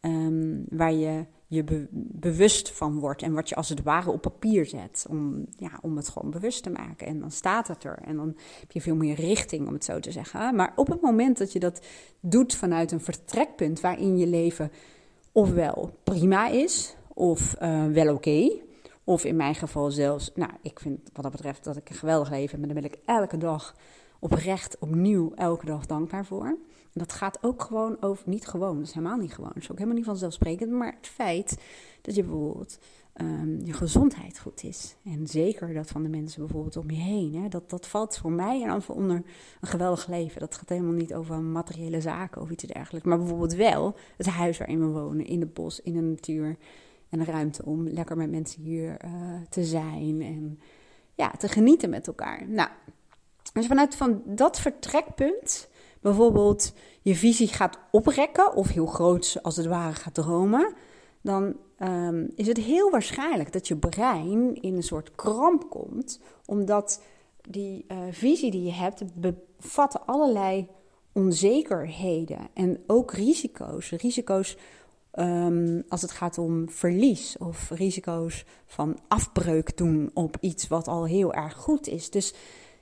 um, 0.00 0.64
waar 0.68 0.92
je 0.92 1.24
je 1.46 1.88
bewust 1.90 2.70
van 2.70 2.98
wordt. 2.98 3.22
En 3.22 3.32
wat 3.32 3.48
je 3.48 3.54
als 3.54 3.68
het 3.68 3.82
ware 3.82 4.10
op 4.10 4.20
papier 4.20 4.66
zet. 4.66 5.06
Om, 5.08 5.46
ja, 5.58 5.78
om 5.82 5.96
het 5.96 6.08
gewoon 6.08 6.30
bewust 6.30 6.62
te 6.62 6.70
maken. 6.70 7.06
En 7.06 7.20
dan 7.20 7.30
staat 7.30 7.68
het 7.68 7.84
er. 7.84 7.98
En 8.04 8.16
dan 8.16 8.36
heb 8.60 8.72
je 8.72 8.80
veel 8.80 8.96
meer 8.96 9.14
richting, 9.14 9.66
om 9.66 9.72
het 9.72 9.84
zo 9.84 10.00
te 10.00 10.12
zeggen. 10.12 10.54
Maar 10.54 10.72
op 10.76 10.86
het 10.86 11.00
moment 11.00 11.38
dat 11.38 11.52
je 11.52 11.58
dat 11.58 11.86
doet 12.20 12.54
vanuit 12.54 12.92
een 12.92 13.00
vertrekpunt 13.00 13.80
waarin 13.80 14.16
je 14.16 14.26
leven 14.26 14.72
ofwel 15.32 15.98
prima 16.04 16.48
is. 16.48 16.96
Of 17.14 17.56
uh, 17.62 17.86
wel 17.86 18.14
oké. 18.14 18.50
Of 19.04 19.24
in 19.24 19.36
mijn 19.36 19.54
geval 19.54 19.90
zelfs, 19.90 20.30
nou, 20.34 20.50
ik 20.62 20.80
vind 20.80 21.00
wat 21.12 21.22
dat 21.22 21.32
betreft 21.32 21.64
dat 21.64 21.76
ik 21.76 21.88
een 21.88 21.96
geweldig 21.96 22.30
leven 22.30 22.50
heb. 22.50 22.58
Maar 22.58 22.74
daar 22.74 22.82
ben 22.82 22.92
ik 22.92 22.98
elke 23.04 23.36
dag 23.36 23.74
oprecht, 24.18 24.78
opnieuw, 24.78 25.32
elke 25.34 25.66
dag 25.66 25.86
dankbaar 25.86 26.26
voor. 26.26 26.46
En 26.46 27.00
dat 27.00 27.12
gaat 27.12 27.38
ook 27.40 27.62
gewoon 27.62 27.96
over, 28.00 28.28
niet 28.28 28.46
gewoon, 28.46 28.78
dat 28.78 28.86
is 28.86 28.92
helemaal 28.92 29.16
niet 29.16 29.34
gewoon. 29.34 29.50
Dat 29.54 29.62
is 29.62 29.70
ook 29.70 29.76
helemaal 29.76 29.96
niet 29.96 30.06
vanzelfsprekend. 30.06 30.70
Maar 30.70 30.94
het 30.96 31.06
feit 31.06 31.58
dat 32.00 32.14
je 32.14 32.22
bijvoorbeeld 32.22 32.78
um, 33.20 33.60
je 33.64 33.72
gezondheid 33.72 34.38
goed 34.38 34.62
is. 34.62 34.96
En 35.04 35.26
zeker 35.26 35.74
dat 35.74 35.90
van 35.90 36.02
de 36.02 36.08
mensen 36.08 36.40
bijvoorbeeld 36.40 36.76
om 36.76 36.90
je 36.90 37.00
heen. 37.00 37.34
Hè, 37.34 37.48
dat, 37.48 37.70
dat 37.70 37.86
valt 37.86 38.16
voor 38.16 38.32
mij 38.32 38.62
en 38.62 38.82
onder 38.88 39.16
een 39.60 39.68
geweldig 39.68 40.06
leven. 40.06 40.40
Dat 40.40 40.56
gaat 40.56 40.68
helemaal 40.68 40.92
niet 40.92 41.14
over 41.14 41.40
materiële 41.40 42.00
zaken 42.00 42.42
of 42.42 42.50
iets 42.50 42.64
dergelijks. 42.64 43.06
Maar 43.06 43.18
bijvoorbeeld 43.18 43.54
wel 43.54 43.96
het 44.16 44.26
huis 44.26 44.58
waarin 44.58 44.80
we 44.80 44.86
wonen, 44.86 45.26
in 45.26 45.40
het 45.40 45.54
bos, 45.54 45.80
in 45.80 45.92
de 45.92 46.00
natuur 46.00 46.56
en 47.20 47.24
ruimte 47.24 47.64
om 47.64 47.88
lekker 47.88 48.16
met 48.16 48.30
mensen 48.30 48.62
hier 48.62 49.04
uh, 49.04 49.10
te 49.48 49.64
zijn 49.64 50.22
en 50.22 50.58
ja, 51.14 51.30
te 51.30 51.48
genieten 51.48 51.90
met 51.90 52.06
elkaar. 52.06 52.48
Nou, 52.48 52.68
als 53.52 53.66
vanuit 53.66 53.96
van 53.96 54.22
dat 54.24 54.60
vertrekpunt 54.60 55.68
bijvoorbeeld 56.00 56.72
je 57.02 57.14
visie 57.14 57.48
gaat 57.48 57.78
oprekken 57.90 58.54
of 58.54 58.68
heel 58.68 58.86
groot 58.86 59.38
als 59.42 59.56
het 59.56 59.66
ware 59.66 59.94
gaat 59.94 60.14
dromen, 60.14 60.74
dan 61.20 61.56
um, 61.78 62.30
is 62.34 62.46
het 62.46 62.56
heel 62.56 62.90
waarschijnlijk 62.90 63.52
dat 63.52 63.68
je 63.68 63.76
brein 63.76 64.54
in 64.54 64.76
een 64.76 64.82
soort 64.82 65.14
kramp 65.14 65.70
komt, 65.70 66.20
omdat 66.46 67.02
die 67.48 67.84
uh, 67.88 67.98
visie 68.10 68.50
die 68.50 68.62
je 68.62 68.72
hebt 68.72 69.02
bevat 69.14 70.06
allerlei 70.06 70.68
onzekerheden 71.12 72.48
en 72.54 72.82
ook 72.86 73.12
risico's. 73.12 73.90
Risico's 73.90 74.56
Um, 75.18 75.82
als 75.88 76.02
het 76.02 76.10
gaat 76.10 76.38
om 76.38 76.70
verlies 76.70 77.36
of 77.38 77.70
risico's 77.70 78.44
van 78.66 78.98
afbreuk 79.08 79.76
doen 79.76 80.10
op 80.14 80.36
iets 80.40 80.68
wat 80.68 80.88
al 80.88 81.06
heel 81.06 81.34
erg 81.34 81.54
goed 81.54 81.88
is. 81.88 82.10
Dus 82.10 82.34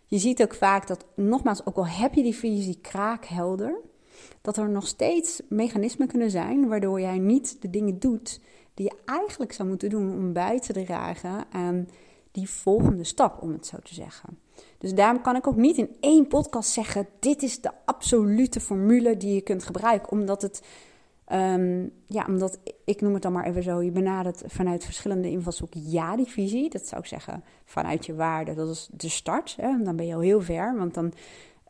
je 0.06 0.18
ziet 0.18 0.42
ook 0.42 0.54
vaak 0.54 0.86
dat, 0.86 1.04
nogmaals, 1.16 1.66
ook 1.66 1.76
al 1.76 1.86
heb 1.86 2.14
je 2.14 2.22
die 2.22 2.36
visie 2.36 2.78
kraakhelder, 2.80 3.80
dat 4.40 4.56
er 4.56 4.70
nog 4.70 4.86
steeds 4.86 5.40
mechanismen 5.48 6.08
kunnen 6.08 6.30
zijn 6.30 6.68
waardoor 6.68 7.00
jij 7.00 7.18
niet 7.18 7.62
de 7.62 7.70
dingen 7.70 7.98
doet 7.98 8.40
die 8.74 8.86
je 8.86 8.96
eigenlijk 9.04 9.52
zou 9.52 9.68
moeten 9.68 9.90
doen 9.90 10.12
om 10.12 10.32
bij 10.32 10.60
te 10.60 10.72
dragen 10.72 11.44
aan 11.50 11.88
die 12.30 12.50
volgende 12.50 13.04
stap, 13.04 13.42
om 13.42 13.52
het 13.52 13.66
zo 13.66 13.76
te 13.82 13.94
zeggen. 13.94 14.38
Dus 14.78 14.94
daarom 14.94 15.22
kan 15.22 15.36
ik 15.36 15.46
ook 15.46 15.56
niet 15.56 15.76
in 15.76 15.96
één 16.00 16.26
podcast 16.26 16.70
zeggen: 16.70 17.08
dit 17.20 17.42
is 17.42 17.60
de 17.60 17.70
absolute 17.84 18.60
formule 18.60 19.16
die 19.16 19.34
je 19.34 19.40
kunt 19.40 19.64
gebruiken, 19.64 20.10
omdat 20.10 20.42
het. 20.42 20.62
Um, 21.34 21.92
ja, 22.06 22.24
omdat 22.28 22.58
ik 22.84 23.00
noem 23.00 23.12
het 23.12 23.22
dan 23.22 23.32
maar 23.32 23.46
even 23.46 23.62
zo. 23.62 23.82
Je 23.82 23.90
benadert 23.90 24.42
vanuit 24.46 24.84
verschillende 24.84 25.30
invalshoeken. 25.30 25.90
Ja, 25.90 26.16
die 26.16 26.26
visie. 26.26 26.70
Dat 26.70 26.86
zou 26.86 27.00
ik 27.00 27.06
zeggen 27.06 27.44
vanuit 27.64 28.06
je 28.06 28.14
waarde. 28.14 28.54
Dat 28.54 28.68
is 28.68 28.88
de 28.92 29.08
start. 29.08 29.56
Hè? 29.60 29.82
Dan 29.82 29.96
ben 29.96 30.06
je 30.06 30.14
al 30.14 30.20
heel 30.20 30.40
ver. 30.40 30.76
Want 30.76 30.94
dan 30.94 31.12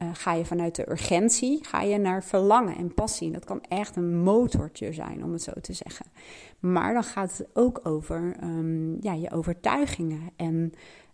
uh, 0.02 0.08
ga 0.12 0.32
je 0.32 0.44
vanuit 0.44 0.74
de 0.74 0.90
urgentie 0.90 1.64
ga 1.64 1.82
je 1.82 1.98
naar 1.98 2.24
verlangen 2.24 2.76
en 2.76 2.94
passie. 2.94 3.30
Dat 3.30 3.44
kan 3.44 3.60
echt 3.68 3.96
een 3.96 4.22
motortje 4.22 4.92
zijn, 4.92 5.24
om 5.24 5.32
het 5.32 5.42
zo 5.42 5.52
te 5.60 5.72
zeggen. 5.72 6.06
Maar 6.60 6.92
dan 6.92 7.04
gaat 7.04 7.38
het 7.38 7.48
ook 7.52 7.80
over 7.82 8.36
um, 8.42 8.96
ja, 9.00 9.12
je 9.12 9.30
overtuigingen 9.30 10.30
en 10.36 10.72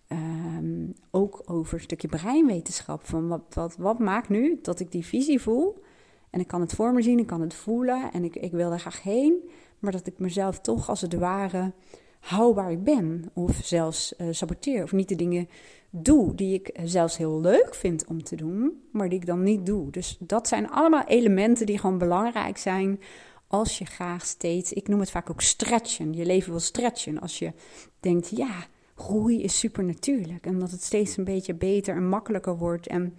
um, 0.09 0.95
ook 1.11 1.43
over 1.45 1.75
een 1.75 1.81
stukje 1.81 2.09
breinwetenschap. 2.09 3.07
Van 3.07 3.29
wat, 3.29 3.43
wat, 3.51 3.77
wat 3.77 3.99
maakt 3.99 4.29
nu 4.29 4.59
dat 4.63 4.81
ik 4.81 4.93
die 4.93 5.07
visie 5.07 5.41
voel? 5.41 5.83
En 6.31 6.41
ik 6.41 6.47
kan 6.47 6.61
het 6.61 6.73
voor 6.73 6.93
me 6.93 7.03
zien, 7.03 7.19
ik 7.19 7.27
kan 7.27 7.41
het 7.41 7.55
voelen 7.55 8.13
en 8.13 8.25
ik, 8.25 8.37
ik 8.37 8.53
wil 8.53 8.73
er 8.73 8.81
graag 8.81 9.03
heen. 9.03 9.49
Maar 9.79 9.93
dat 9.93 10.07
ik 10.07 10.19
mezelf 10.19 10.61
toch 10.61 10.89
als 10.89 11.01
het 11.01 11.15
ware 11.15 11.73
hou 12.21 12.55
waar 12.55 12.71
ik 12.71 12.85
ben. 12.85 13.31
Of 13.33 13.61
zelfs 13.63 14.15
uh, 14.19 14.27
saboteer. 14.31 14.83
Of 14.83 14.93
niet 14.93 15.09
de 15.09 15.17
dingen 15.17 15.49
doe 15.91 16.35
die 16.35 16.55
ik 16.55 16.79
zelfs 16.85 17.17
heel 17.17 17.41
leuk 17.41 17.75
vind 17.75 18.07
om 18.07 18.23
te 18.23 18.37
doen, 18.37 18.83
maar 18.93 19.09
die 19.09 19.19
ik 19.19 19.27
dan 19.27 19.43
niet 19.43 19.67
doe. 19.67 19.91
Dus 19.91 20.17
dat 20.21 20.49
zijn 20.49 20.71
allemaal 20.71 21.05
elementen 21.05 21.67
die 21.67 21.79
gewoon 21.79 21.99
belangrijk 21.99 22.59
zijn 22.59 23.01
als 23.49 23.79
je 23.79 23.85
graag 23.85 24.27
steeds, 24.27 24.73
ik 24.73 24.89
noem 24.89 25.01
het 25.01 25.11
vaak 25.11 25.31
ook 25.31 25.41
stretchen, 25.41 26.13
je 26.13 26.27
leven 26.27 26.51
wil 26.51 26.61
stretchen. 26.61 27.21
Als 27.21 27.39
je 27.39 27.53
denkt, 28.01 28.37
ja, 28.37 28.67
groei 28.95 29.43
is 29.43 29.59
super 29.59 29.85
natuurlijk 29.85 30.47
en 30.47 30.59
dat 30.59 30.71
het 30.71 30.83
steeds 30.83 31.17
een 31.17 31.25
beetje 31.25 31.55
beter 31.55 31.97
en 31.97 32.09
makkelijker 32.09 32.57
wordt. 32.57 32.87
En, 32.87 33.15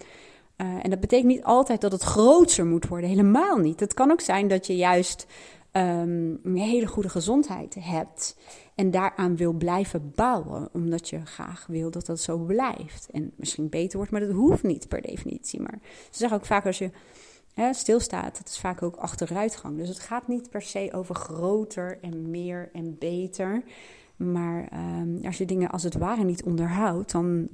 uh, 0.62 0.68
en 0.82 0.89
dat 0.89 1.00
betekent 1.00 1.28
niet 1.28 1.44
altijd 1.44 1.82
dat 1.82 1.92
het 1.92 2.01
groter 2.01 2.66
moet 2.66 2.88
worden, 2.88 3.10
helemaal 3.10 3.58
niet. 3.58 3.80
Het 3.80 3.94
kan 3.94 4.12
ook 4.12 4.22
zijn 4.22 4.48
dat 4.48 4.68
je 4.68 4.75
juist 4.75 5.25
um, 5.72 6.39
een 6.44 6.58
hele 6.58 6.88
goede 6.88 7.10
gezondheid 7.10 7.75
hebt 7.80 8.38
en 8.75 8.92
daaraan 8.92 9.36
wil 9.36 9.54
blijven 9.54 10.12
bouwen, 10.16 10.70
omdat 10.74 11.10
je 11.10 11.25
graag 11.25 11.66
wil 11.68 11.92
dat 11.92 12.06
dat 12.06 12.20
zo 12.20 12.38
blijft. 12.38 13.10
En 13.12 13.32
misschien 13.36 13.70
beter 13.70 13.98
wordt, 13.98 14.12
maar 14.12 14.22
dat 14.22 14.32
hoeft 14.32 14.63
niet 14.63 14.88
per 14.88 15.01
definitie. 15.01 15.60
Maar 15.60 15.80
ze 15.82 16.18
zeggen 16.18 16.38
ook 16.38 16.46
vaak 16.46 16.66
als 16.66 16.78
je 16.78 16.92
hè, 17.54 17.74
stilstaat, 17.74 18.38
dat 18.38 18.48
is 18.48 18.60
vaak 18.60 18.82
ook 18.82 18.96
achteruitgang. 18.96 19.78
Dus 19.78 19.89
het 19.89 20.00
gaat 20.00 20.28
niet 20.28 20.50
per 20.50 20.62
se 20.62 20.89
over 20.92 21.16
groter 21.16 21.98
en 22.01 22.30
meer 22.30 22.70
en 22.74 22.98
beter. 23.00 23.63
Maar 24.16 24.70
um, 25.00 25.20
als 25.25 25.38
je 25.38 25.46
dingen 25.46 25.70
als 25.70 25.84
het 25.84 25.98
ware 25.98 26.24
niet 26.24 26.44
onderhoudt, 26.44 27.12
dan 27.12 27.48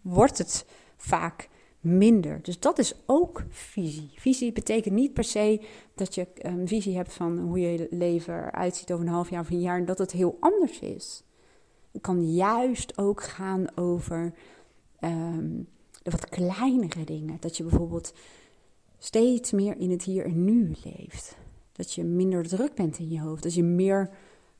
wordt 0.00 0.38
het 0.38 0.66
vaak 0.96 1.48
minder. 1.80 2.42
Dus 2.42 2.60
dat 2.60 2.78
is 2.78 2.94
ook 3.06 3.44
visie. 3.48 4.10
Visie 4.14 4.52
betekent 4.52 4.94
niet 4.94 5.12
per 5.12 5.24
se 5.24 5.60
dat 5.94 6.14
je 6.14 6.26
een 6.34 6.68
visie 6.68 6.96
hebt 6.96 7.12
van 7.12 7.38
hoe 7.38 7.60
je 7.60 7.86
leven 7.90 8.34
eruit 8.34 8.76
ziet 8.76 8.92
over 8.92 9.06
een 9.06 9.12
half 9.12 9.30
jaar 9.30 9.40
of 9.40 9.50
een 9.50 9.60
jaar 9.60 9.78
en 9.78 9.84
dat 9.84 9.98
het 9.98 10.12
heel 10.12 10.36
anders 10.40 10.78
is. 10.78 11.22
Het 11.92 12.02
kan 12.02 12.32
juist 12.32 12.98
ook 12.98 13.22
gaan 13.22 13.76
over 13.76 14.34
um, 15.00 15.68
de 16.02 16.10
wat 16.10 16.28
kleinere 16.28 17.04
dingen. 17.04 17.36
Dat 17.40 17.56
je 17.56 17.62
bijvoorbeeld 17.62 18.14
steeds 18.98 19.50
meer 19.50 19.76
in 19.78 19.90
het 19.90 20.02
hier 20.02 20.24
en 20.24 20.44
nu 20.44 20.72
leeft. 20.84 21.36
Dat 21.72 21.92
je 21.92 22.04
minder 22.04 22.48
druk 22.48 22.74
bent 22.74 22.98
in 22.98 23.08
je 23.08 23.20
hoofd. 23.20 23.42
Dat 23.42 23.54
je 23.54 23.62
meer 23.62 24.10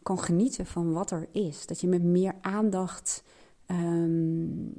kan 0.02 0.18
genieten 0.18 0.66
van 0.66 0.92
wat 0.92 1.10
er 1.10 1.28
is. 1.32 1.66
Dat 1.66 1.80
je 1.80 1.86
met 1.86 2.02
meer 2.02 2.34
aandacht 2.40 3.22
um, 3.70 4.72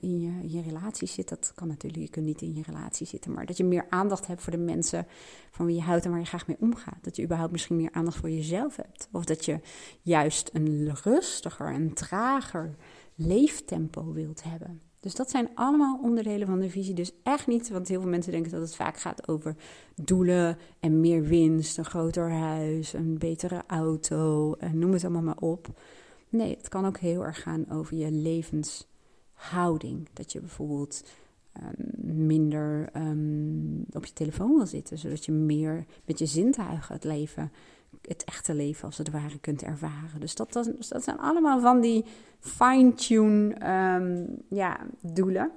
in 0.00 0.20
je, 0.48 0.62
relatie 0.62 1.08
zit. 1.08 1.28
Dat 1.28 1.52
kan 1.54 1.68
natuurlijk, 1.68 2.02
je 2.02 2.10
kunt 2.10 2.26
niet 2.26 2.42
in 2.42 2.54
je 2.54 2.62
relatie 2.66 3.06
zitten. 3.06 3.32
Maar 3.32 3.46
dat 3.46 3.56
je 3.56 3.64
meer 3.64 3.86
aandacht 3.88 4.26
hebt 4.26 4.42
voor 4.42 4.52
de 4.52 4.58
mensen 4.58 5.06
van 5.50 5.66
wie 5.66 5.74
je 5.74 5.82
houdt 5.82 6.04
en 6.04 6.10
waar 6.10 6.20
je 6.20 6.26
graag 6.26 6.46
mee 6.46 6.56
omgaat. 6.60 6.98
Dat 7.04 7.16
je 7.16 7.22
überhaupt 7.22 7.52
misschien 7.52 7.76
meer 7.76 7.92
aandacht 7.92 8.16
voor 8.16 8.30
jezelf 8.30 8.76
hebt. 8.76 9.08
Of 9.12 9.24
dat 9.24 9.44
je 9.44 9.60
juist 10.02 10.50
een 10.52 10.94
rustiger 11.02 11.72
en 11.72 11.94
trager 11.94 12.76
leeftempo 13.14 14.12
wilt 14.12 14.42
hebben. 14.42 14.80
Dus 15.00 15.14
dat 15.14 15.30
zijn 15.30 15.48
allemaal 15.54 16.00
onderdelen 16.02 16.46
van 16.46 16.60
de 16.60 16.70
visie. 16.70 16.94
Dus 16.94 17.12
echt 17.22 17.46
niet, 17.46 17.68
want 17.68 17.88
heel 17.88 18.00
veel 18.00 18.10
mensen 18.10 18.32
denken 18.32 18.50
dat 18.50 18.60
het 18.60 18.76
vaak 18.76 18.98
gaat 18.98 19.28
over 19.28 19.56
doelen 19.94 20.58
en 20.80 21.00
meer 21.00 21.22
winst, 21.22 21.78
een 21.78 21.84
groter 21.84 22.30
huis, 22.30 22.92
een 22.92 23.18
betere 23.18 23.62
auto, 23.66 24.54
en 24.54 24.78
noem 24.78 24.92
het 24.92 25.04
allemaal 25.04 25.22
maar 25.22 25.38
op. 25.38 25.68
Nee, 26.28 26.56
het 26.56 26.68
kan 26.68 26.86
ook 26.86 26.98
heel 26.98 27.24
erg 27.24 27.42
gaan 27.42 27.70
over 27.70 27.96
je 27.96 28.10
levenshouding. 28.10 30.08
Dat 30.12 30.32
je 30.32 30.40
bijvoorbeeld 30.40 31.04
um, 31.62 32.26
minder 32.26 32.88
um, 32.96 33.84
op 33.92 34.06
je 34.06 34.12
telefoon 34.12 34.56
wil 34.56 34.66
zitten, 34.66 34.98
zodat 34.98 35.24
je 35.24 35.32
meer 35.32 35.84
met 36.04 36.18
je 36.18 36.26
zintuigen 36.26 36.94
het 36.94 37.04
leven, 37.04 37.52
het 38.02 38.24
echte 38.24 38.54
leven 38.54 38.84
als 38.84 38.98
het 38.98 39.10
ware 39.10 39.38
kunt 39.38 39.62
ervaren. 39.62 40.20
Dus 40.20 40.34
dat, 40.34 40.52
dat, 40.52 41.02
zijn 41.02 41.18
allemaal 41.18 41.60
van 41.60 41.80
die 41.80 42.04
fine-tune 42.40 43.70
um, 43.96 44.42
ja, 44.48 44.86
doelen 45.00 45.50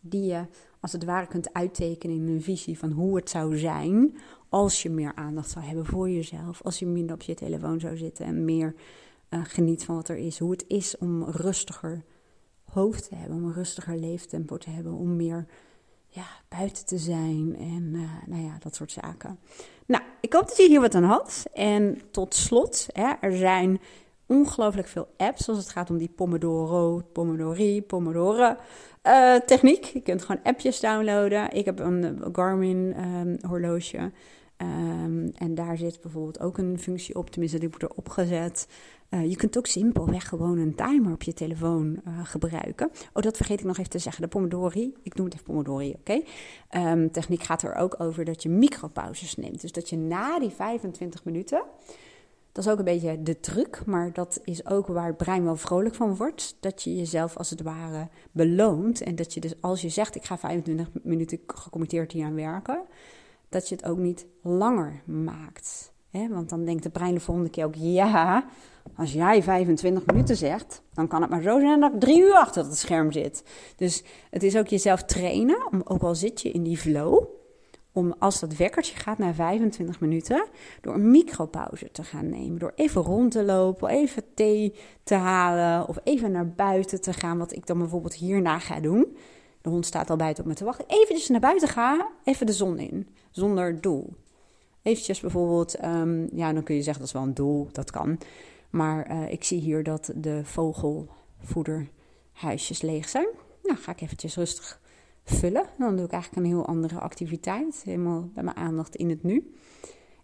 die 0.00 0.24
je 0.24 0.46
als 0.80 0.92
het 0.92 1.04
ware 1.04 1.26
kunt 1.26 1.52
uittekenen 1.52 2.16
in 2.16 2.28
een 2.28 2.42
visie 2.42 2.78
van 2.78 2.90
hoe 2.90 3.16
het 3.16 3.30
zou 3.30 3.58
zijn 3.58 4.16
als 4.48 4.82
je 4.82 4.90
meer 4.90 5.12
aandacht 5.14 5.50
zou 5.50 5.64
hebben 5.64 5.86
voor 5.86 6.10
jezelf, 6.10 6.62
als 6.62 6.78
je 6.78 6.86
minder 6.86 7.14
op 7.14 7.22
je 7.22 7.34
telefoon 7.34 7.80
zou 7.80 7.96
zitten 7.96 8.26
en 8.26 8.44
meer 8.44 8.74
uh, 9.30 9.40
geniet 9.44 9.84
van 9.84 9.94
wat 9.94 10.08
er 10.08 10.16
is. 10.16 10.38
Hoe 10.38 10.50
het 10.50 10.64
is 10.68 10.98
om 10.98 11.24
rustiger 11.24 12.04
hoofd 12.64 13.08
te 13.08 13.14
hebben, 13.14 13.36
om 13.36 13.44
een 13.44 13.52
rustiger 13.52 13.96
leeftempo 13.96 14.56
te 14.56 14.70
hebben, 14.70 14.92
om 14.92 15.16
meer 15.16 15.46
ja, 16.06 16.26
buiten 16.48 16.86
te 16.86 16.98
zijn 16.98 17.56
en 17.58 17.90
uh, 17.94 18.10
nou 18.26 18.42
ja, 18.42 18.56
dat 18.58 18.74
soort 18.74 18.92
zaken. 18.92 19.38
Nou, 19.86 20.02
ik 20.20 20.32
hoop 20.32 20.48
dat 20.48 20.56
je 20.56 20.68
hier 20.68 20.80
wat 20.80 20.94
aan 20.94 21.04
had. 21.04 21.44
En 21.52 22.00
tot 22.10 22.34
slot, 22.34 22.86
hè, 22.92 23.12
er 23.20 23.36
zijn 23.36 23.80
ongelooflijk 24.26 24.88
veel 24.88 25.08
apps 25.16 25.48
als 25.48 25.58
het 25.58 25.68
gaat 25.68 25.90
om 25.90 25.98
die 25.98 26.08
Pomodoro, 26.08 27.02
Pomodori, 27.12 27.82
Pomodoro 27.82 28.56
uh, 29.06 29.36
techniek. 29.36 29.84
Je 29.84 30.00
kunt 30.00 30.22
gewoon 30.24 30.42
appjes 30.42 30.80
downloaden. 30.80 31.50
Ik 31.50 31.64
heb 31.64 31.78
een 31.78 32.22
Garmin 32.32 32.94
um, 32.98 33.38
horloge. 33.48 34.12
Um, 34.64 35.30
en 35.34 35.54
daar 35.54 35.76
zit 35.76 36.00
bijvoorbeeld 36.00 36.40
ook 36.40 36.58
een 36.58 36.78
functie 36.78 37.14
op, 37.14 37.30
tenminste 37.30 37.58
die 37.58 37.68
wordt 37.68 37.84
erop 37.84 38.08
gezet. 38.08 38.68
Uh, 39.10 39.30
je 39.30 39.36
kunt 39.36 39.58
ook 39.58 39.66
simpelweg 39.66 40.28
gewoon 40.28 40.58
een 40.58 40.74
timer 40.74 41.12
op 41.12 41.22
je 41.22 41.32
telefoon 41.32 42.00
uh, 42.08 42.18
gebruiken. 42.22 42.90
Oh, 43.12 43.22
dat 43.22 43.36
vergeet 43.36 43.60
ik 43.60 43.66
nog 43.66 43.78
even 43.78 43.90
te 43.90 43.98
zeggen. 43.98 44.22
De 44.22 44.28
Pomodori, 44.28 44.94
ik 45.02 45.14
noem 45.14 45.24
het 45.24 45.34
even 45.34 45.46
Pomodori, 45.46 45.94
oké? 45.98 46.22
Um, 46.76 47.10
techniek 47.10 47.42
gaat 47.42 47.62
er 47.62 47.74
ook 47.74 48.00
over 48.00 48.24
dat 48.24 48.42
je 48.42 48.48
micropauzes 48.48 49.36
neemt. 49.36 49.60
Dus 49.60 49.72
dat 49.72 49.88
je 49.88 49.96
na 49.96 50.38
die 50.38 50.50
25 50.50 51.24
minuten, 51.24 51.62
dat 52.52 52.64
is 52.64 52.70
ook 52.70 52.78
een 52.78 52.84
beetje 52.84 53.22
de 53.22 53.40
truc, 53.40 53.82
maar 53.86 54.12
dat 54.12 54.40
is 54.44 54.66
ook 54.66 54.86
waar 54.86 55.06
het 55.06 55.16
brein 55.16 55.44
wel 55.44 55.56
vrolijk 55.56 55.94
van 55.94 56.16
wordt. 56.16 56.56
Dat 56.60 56.82
je 56.82 56.96
jezelf 56.96 57.36
als 57.36 57.50
het 57.50 57.62
ware 57.62 58.08
beloont. 58.32 59.00
En 59.00 59.14
dat 59.14 59.34
je 59.34 59.40
dus 59.40 59.54
als 59.60 59.80
je 59.80 59.88
zegt, 59.88 60.14
ik 60.14 60.24
ga 60.24 60.38
25 60.38 60.90
minuten 61.02 61.38
gecommitteerd 61.46 62.12
hier 62.12 62.24
aan 62.24 62.34
werken 62.34 62.82
dat 63.54 63.68
je 63.68 63.74
het 63.74 63.84
ook 63.84 63.98
niet 63.98 64.26
langer 64.42 65.02
maakt. 65.04 65.92
Want 66.30 66.48
dan 66.48 66.64
denkt 66.64 66.82
de 66.82 66.90
brein 66.90 67.14
de 67.14 67.20
volgende 67.20 67.50
keer 67.50 67.64
ook: 67.64 67.74
ja, 67.74 68.46
als 68.96 69.12
jij 69.12 69.42
25 69.42 70.06
minuten 70.06 70.36
zegt, 70.36 70.82
dan 70.92 71.08
kan 71.08 71.20
het 71.20 71.30
maar 71.30 71.42
zo 71.42 71.60
zijn 71.60 71.80
dat 71.80 71.92
ik 71.94 72.00
drie 72.00 72.22
uur 72.22 72.34
achter 72.34 72.64
het 72.64 72.78
scherm 72.78 73.12
zit. 73.12 73.44
Dus 73.76 74.04
het 74.30 74.42
is 74.42 74.56
ook 74.56 74.66
jezelf 74.66 75.04
trainen, 75.04 75.68
om, 75.70 75.82
ook 75.84 76.02
al 76.02 76.14
zit 76.14 76.42
je 76.42 76.50
in 76.50 76.62
die 76.62 76.76
flow, 76.76 77.24
om 77.92 78.14
als 78.18 78.40
dat 78.40 78.56
wekkertje 78.56 78.96
gaat 78.96 79.18
na 79.18 79.34
25 79.34 80.00
minuten, 80.00 80.46
door 80.80 80.94
een 80.94 81.10
micropauze 81.10 81.90
te 81.90 82.02
gaan 82.02 82.28
nemen. 82.28 82.58
Door 82.58 82.72
even 82.74 83.02
rond 83.02 83.30
te 83.30 83.44
lopen, 83.44 83.88
even 83.88 84.22
thee 84.34 84.74
te 85.02 85.14
halen 85.14 85.88
of 85.88 85.98
even 86.04 86.32
naar 86.32 86.48
buiten 86.48 87.00
te 87.00 87.12
gaan, 87.12 87.38
wat 87.38 87.52
ik 87.52 87.66
dan 87.66 87.78
bijvoorbeeld 87.78 88.14
hierna 88.14 88.58
ga 88.58 88.80
doen. 88.80 89.16
De 89.60 89.70
hond 89.70 89.86
staat 89.86 90.10
al 90.10 90.16
buiten 90.16 90.42
op 90.44 90.48
me 90.48 90.56
te 90.56 90.64
wachten. 90.64 90.84
Eventjes 90.88 91.28
naar 91.28 91.40
buiten 91.40 91.68
gaan, 91.68 92.06
even 92.24 92.46
de 92.46 92.52
zon 92.52 92.78
in, 92.78 93.08
zonder 93.34 93.80
doel. 93.80 94.12
Eventjes 94.82 95.20
bijvoorbeeld, 95.20 95.84
um, 95.84 96.28
ja, 96.32 96.52
dan 96.52 96.62
kun 96.62 96.74
je 96.74 96.82
zeggen 96.82 97.00
dat 97.00 97.08
is 97.08 97.14
wel 97.18 97.26
een 97.28 97.34
doel, 97.34 97.68
dat 97.72 97.90
kan. 97.90 98.18
Maar 98.70 99.10
uh, 99.10 99.32
ik 99.32 99.44
zie 99.44 99.60
hier 99.60 99.82
dat 99.82 100.12
de 100.16 100.40
vogelvoederhuisjes 100.44 102.82
leeg 102.82 103.08
zijn. 103.08 103.28
Nou, 103.62 103.78
ga 103.78 103.92
ik 103.92 104.00
eventjes 104.00 104.36
rustig 104.36 104.80
vullen. 105.24 105.66
Dan 105.78 105.96
doe 105.96 106.04
ik 106.04 106.12
eigenlijk 106.12 106.42
een 106.42 106.48
heel 106.52 106.66
andere 106.66 106.98
activiteit. 106.98 107.82
Helemaal 107.84 108.30
bij 108.34 108.42
mijn 108.42 108.56
aandacht 108.56 108.96
in 108.96 109.08
het 109.08 109.22
nu. 109.22 109.54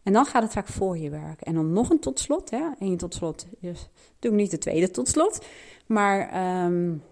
En 0.02 0.12
dan 0.12 0.26
gaat 0.26 0.42
het 0.42 0.52
vaak 0.52 0.66
voor 0.66 0.98
je 0.98 1.10
werken. 1.10 1.46
En 1.46 1.54
dan 1.54 1.72
nog 1.72 1.90
een 1.90 1.98
tot 1.98 2.20
slot. 2.20 2.50
Hè? 2.50 2.70
Eén 2.78 2.96
tot 2.96 3.14
slot. 3.14 3.46
Dus 3.60 3.88
doe 4.18 4.30
ik 4.30 4.36
niet 4.36 4.50
de 4.50 4.58
tweede 4.58 4.90
tot 4.90 5.08
slot. 5.08 5.46
Maar 5.86 6.64
um, 6.64 7.02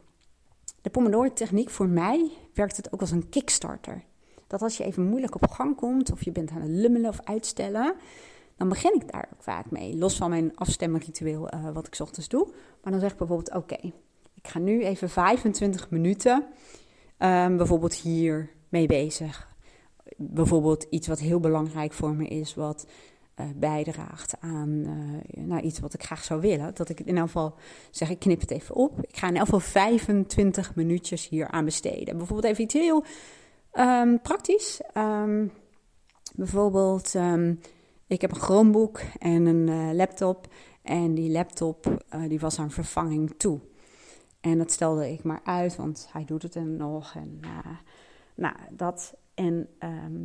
de 0.80 0.90
Pomodoro-techniek 0.90 1.70
voor 1.70 1.88
mij 1.88 2.30
werkt 2.54 2.76
het 2.76 2.92
ook 2.92 3.00
als 3.00 3.10
een 3.10 3.28
kickstarter. 3.28 4.06
Dat 4.48 4.62
als 4.62 4.76
je 4.76 4.84
even 4.84 5.08
moeilijk 5.08 5.34
op 5.34 5.50
gang 5.50 5.76
komt, 5.76 6.12
of 6.12 6.24
je 6.24 6.32
bent 6.32 6.50
aan 6.50 6.60
het 6.60 6.70
lummelen 6.70 7.10
of 7.10 7.20
uitstellen, 7.24 7.94
dan 8.56 8.68
begin 8.68 8.94
ik 8.94 9.12
daar 9.12 9.28
vaak 9.38 9.70
mee. 9.70 9.96
Los 9.96 10.16
van 10.16 10.30
mijn 10.30 10.56
afstemmenritueel, 10.56 11.54
uh, 11.54 11.70
wat 11.72 11.86
ik 11.86 12.00
ochtends 12.00 12.28
doe. 12.28 12.46
Maar 12.82 12.92
dan 12.92 13.00
zeg 13.00 13.12
ik 13.12 13.18
bijvoorbeeld: 13.18 13.54
Oké, 13.54 13.92
ik 14.34 14.48
ga 14.48 14.58
nu 14.58 14.84
even 14.84 15.10
25 15.10 15.90
minuten 15.90 16.44
um, 17.18 17.56
bijvoorbeeld 17.56 17.94
hier 17.94 18.50
mee 18.68 18.86
bezig. 18.86 19.48
Bijvoorbeeld 20.16 20.86
iets 20.90 21.06
wat 21.06 21.18
heel 21.18 21.40
belangrijk 21.40 21.92
voor 21.92 22.14
me 22.14 22.26
is, 22.26 22.54
wat 22.54 22.86
uh, 23.40 23.46
bijdraagt 23.56 24.34
aan 24.40 24.68
uh, 24.68 25.44
nou, 25.44 25.62
iets 25.62 25.78
wat 25.78 25.94
ik 25.94 26.02
graag 26.02 26.24
zou 26.24 26.40
willen. 26.40 26.74
Dat 26.74 26.88
ik 26.88 27.00
in 27.00 27.16
elk 27.16 27.26
geval 27.26 27.54
zeg, 27.90 28.10
ik 28.10 28.18
knip 28.18 28.40
het 28.40 28.50
even 28.50 28.74
op. 28.74 28.98
Ik 29.02 29.16
ga 29.16 29.28
in 29.28 29.36
elk 29.36 29.44
geval 29.44 29.60
25 29.60 30.74
minuutjes 30.74 31.28
hier 31.28 31.48
aan 31.48 31.64
besteden. 31.64 32.16
Bijvoorbeeld 32.16 32.52
even 32.52 32.64
iets 32.64 32.74
heel 32.74 33.04
um, 33.72 34.20
praktisch. 34.20 34.80
Um, 34.94 35.52
bijvoorbeeld, 36.34 37.14
um, 37.14 37.60
ik 38.06 38.20
heb 38.20 38.30
een 38.30 38.40
Chromebook 38.40 39.00
en 39.18 39.46
een 39.46 39.66
uh, 39.68 39.92
laptop. 39.92 40.46
En 40.82 41.14
die 41.14 41.30
laptop 41.30 42.04
die 42.28 42.40
was 42.40 42.58
aan 42.58 42.70
vervanging 42.70 43.34
toe. 43.36 43.60
En 44.40 44.58
dat 44.58 44.70
stelde 44.70 45.12
ik 45.12 45.22
maar 45.22 45.40
uit, 45.44 45.76
want 45.76 46.08
hij 46.12 46.24
doet 46.24 46.42
het 46.42 46.54
er 46.54 46.66
nog. 46.66 47.14
En 47.14 47.40
nou, 48.34 48.54
dat 48.70 49.14
en 49.34 49.68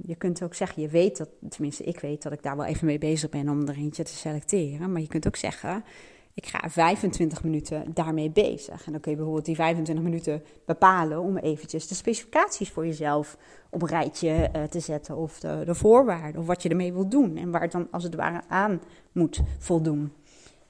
je 0.06 0.16
kunt 0.16 0.44
ook 0.44 0.54
zeggen, 0.54 0.82
je 0.82 0.88
weet 0.88 1.18
dat, 1.18 1.30
tenminste 1.50 1.84
ik 1.84 2.00
weet 2.00 2.24
dat 2.24 2.32
ik 2.32 2.44
daar 2.44 2.58
wel 2.58 2.66
even 2.66 2.86
mee 2.86 2.98
bezig 2.98 3.30
ben 3.30 3.50
om 3.50 3.68
er 3.68 3.78
eentje 3.78 4.04
te 4.04 4.14
selecteren. 4.14 4.92
Maar 4.92 5.02
je 5.02 5.08
kunt 5.08 5.28
ook 5.28 5.36
zeggen, 5.36 5.84
ik 6.34 6.46
ga 6.46 6.70
25 6.70 7.44
minuten 7.44 7.94
daarmee 7.94 8.32
bezig. 8.32 8.86
En 8.86 8.92
dan 8.92 9.02
kun 9.02 9.12
je 9.12 9.18
bijvoorbeeld 9.18 9.46
die 9.46 9.56
25 9.56 10.06
minuten 10.06 10.44
bepalen 10.66 11.22
om 11.22 11.38
eventjes 11.38 11.88
de 11.88 11.96
specificaties 11.96 12.70
voor 12.70 12.86
jezelf 12.86 13.38
op 13.70 13.82
een 13.82 13.88
rijtje 13.88 14.50
uh, 14.56 14.64
te 14.64 14.80
zetten. 14.80 15.16
Of 15.16 15.40
de, 15.40 15.62
de, 15.66 15.76
voorwaarden, 15.76 16.42
of 16.42 16.48
wat 16.48 16.64
je 16.64 16.70
ermee 16.70 16.94
wilt 16.94 17.12
doen. 17.12 17.38
En 17.38 17.52
waar 17.52 17.62
het 17.62 17.72
dan 17.72 17.88
als 17.92 18.04
het 18.04 18.16
ware 18.16 18.42
aan 18.48 18.82
moet 19.12 19.42
voldoen. 19.60 20.14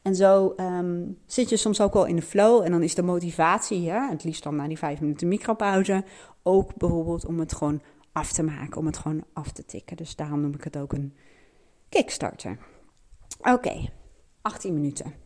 En 0.02 0.15
zo 0.15 0.54
um, 0.58 1.17
zit 1.26 1.49
je 1.49 1.58
soms 1.58 1.82
ook 1.82 1.93
wel 1.93 2.06
in 2.06 2.15
de 2.15 2.21
flow. 2.21 2.63
En 2.63 2.71
dan 2.71 2.84
is 2.84 2.95
de 2.95 3.04
motivatie, 3.04 3.82
ja, 3.82 4.10
het 4.10 4.23
liefst 4.23 4.43
dan 4.43 4.56
na 4.56 4.67
die 4.67 4.78
5 4.78 4.99
minuten 4.99 5.28
micropauze, 5.28 6.04
ook 6.43 6.76
bijvoorbeeld 6.76 7.26
om 7.26 7.39
het 7.39 7.54
gewoon 7.54 7.82
af 8.12 8.32
te 8.32 8.43
maken, 8.43 8.78
om 8.78 8.86
het 8.86 8.97
gewoon 8.97 9.23
af 9.34 9.52
te 9.52 9.65
tikken. 9.65 9.97
Dus 9.97 10.15
daarom 10.15 10.41
noem 10.41 10.54
ik 10.54 10.63
het 10.63 10.78
ook 10.78 10.93
een 10.93 11.13
Kickstarter. 11.89 12.58
Oké, 13.41 13.89
18 14.41 14.73
minuten. 14.73 15.23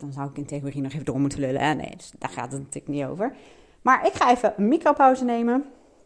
Dan 0.00 0.12
zou 0.12 0.30
ik 0.30 0.36
in 0.36 0.46
theorie 0.46 0.82
nog 0.82 0.92
even 0.92 1.04
door 1.04 1.20
moeten 1.20 1.40
lullen. 1.40 1.76
Nee, 1.76 1.96
dus 1.96 2.12
daar 2.18 2.30
gaat 2.30 2.52
het 2.52 2.60
natuurlijk 2.60 2.88
niet 2.88 3.04
over. 3.04 3.34
Maar 3.82 4.06
ik 4.06 4.12
ga 4.12 4.30
even 4.30 4.54
een 4.56 4.68
micropauze 4.68 5.24
nemen. 5.24 5.64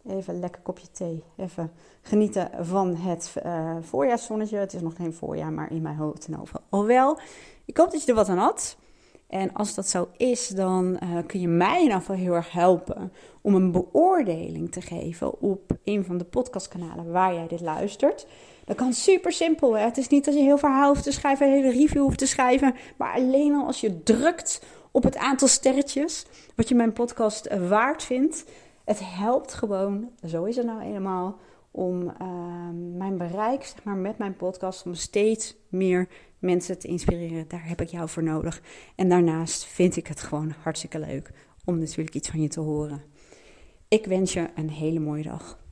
Even 0.09 0.35
een 0.35 0.41
lekker 0.41 0.63
kopje 0.63 0.91
thee. 0.91 1.23
Even 1.37 1.73
genieten 2.03 2.51
van 2.61 2.97
het 2.97 3.35
uh, 3.47 3.77
voorjaarszonnetje. 3.81 4.57
Het 4.57 4.75
is 4.75 4.81
nog 4.81 4.97
geen 4.97 5.13
voorjaar, 5.13 5.53
maar 5.53 5.71
in 5.71 5.83
mijn 5.83 5.97
hoofd 5.97 6.27
en 6.27 6.41
over 6.41 6.61
al 6.69 6.87
wel. 6.87 7.19
Ik 7.65 7.77
hoop 7.77 7.91
dat 7.91 8.03
je 8.03 8.09
er 8.09 8.15
wat 8.15 8.29
aan 8.29 8.39
had. 8.39 8.77
En 9.29 9.53
als 9.53 9.75
dat 9.75 9.89
zo 9.89 10.09
is, 10.17 10.49
dan 10.49 10.99
uh, 11.03 11.19
kun 11.27 11.41
je 11.41 11.49
mij 11.49 11.77
in 11.77 11.83
ieder 11.83 12.15
heel 12.15 12.35
erg 12.35 12.53
helpen 12.53 13.13
om 13.41 13.55
een 13.55 13.73
beoordeling 13.73 14.73
te 14.73 14.81
geven 14.81 15.41
op 15.41 15.73
een 15.85 16.05
van 16.05 16.19
de 16.19 16.25
podcastkanalen 16.25 17.13
waar 17.13 17.35
jij 17.35 17.47
dit 17.47 17.61
luistert. 17.61 18.27
Dat 18.65 18.77
kan 18.77 18.93
super 18.93 19.33
simpel. 19.33 19.77
Hè? 19.77 19.85
Het 19.85 19.99
is 19.99 20.09
niet 20.09 20.25
dat 20.25 20.35
je 20.35 20.41
heel 20.41 20.59
verhaal 20.59 20.89
hoeft 20.89 21.03
te 21.03 21.13
schrijven, 21.13 21.47
een 21.47 21.53
hele 21.53 21.71
review 21.71 22.03
hoeft 22.03 22.19
te 22.19 22.27
schrijven, 22.27 22.75
maar 22.97 23.15
alleen 23.15 23.55
al 23.55 23.67
als 23.67 23.81
je 23.81 24.03
drukt 24.03 24.63
op 24.91 25.03
het 25.03 25.17
aantal 25.17 25.49
sterretjes 25.49 26.27
wat 26.55 26.69
je 26.69 26.75
mijn 26.75 26.93
podcast 26.93 27.47
eh, 27.47 27.69
waard 27.69 28.03
vindt. 28.03 28.45
Het 28.85 29.01
helpt 29.03 29.55
gewoon, 29.55 30.11
zo 30.27 30.45
is 30.45 30.57
het 30.57 30.67
nou 30.67 30.81
eenmaal, 30.81 31.39
om 31.71 32.03
uh, 32.03 32.17
mijn 32.97 33.19
bereik 33.19 33.65
zeg 33.65 33.85
maar, 33.85 33.97
met 33.97 34.19
mijn 34.19 34.37
podcast 34.37 34.87
om 34.87 34.95
steeds 34.95 35.57
meer 35.69 36.09
mensen 36.39 36.79
te 36.79 36.89
inspireren. 36.89 37.49
Daar 37.49 37.69
heb 37.69 37.81
ik 37.81 37.89
jou 37.89 38.09
voor 38.09 38.23
nodig. 38.23 38.63
En 38.97 39.09
daarnaast 39.09 39.65
vind 39.65 39.97
ik 39.97 40.07
het 40.07 40.21
gewoon 40.21 40.55
hartstikke 40.63 40.99
leuk 40.99 41.31
om 41.65 41.79
natuurlijk 41.79 42.15
iets 42.15 42.29
van 42.29 42.43
je 42.43 42.49
te 42.49 42.61
horen. 42.61 43.03
Ik 43.89 44.07
wens 44.07 44.33
je 44.33 44.49
een 44.55 44.71
hele 44.71 45.01
mooie 45.01 45.23
dag. 45.23 45.64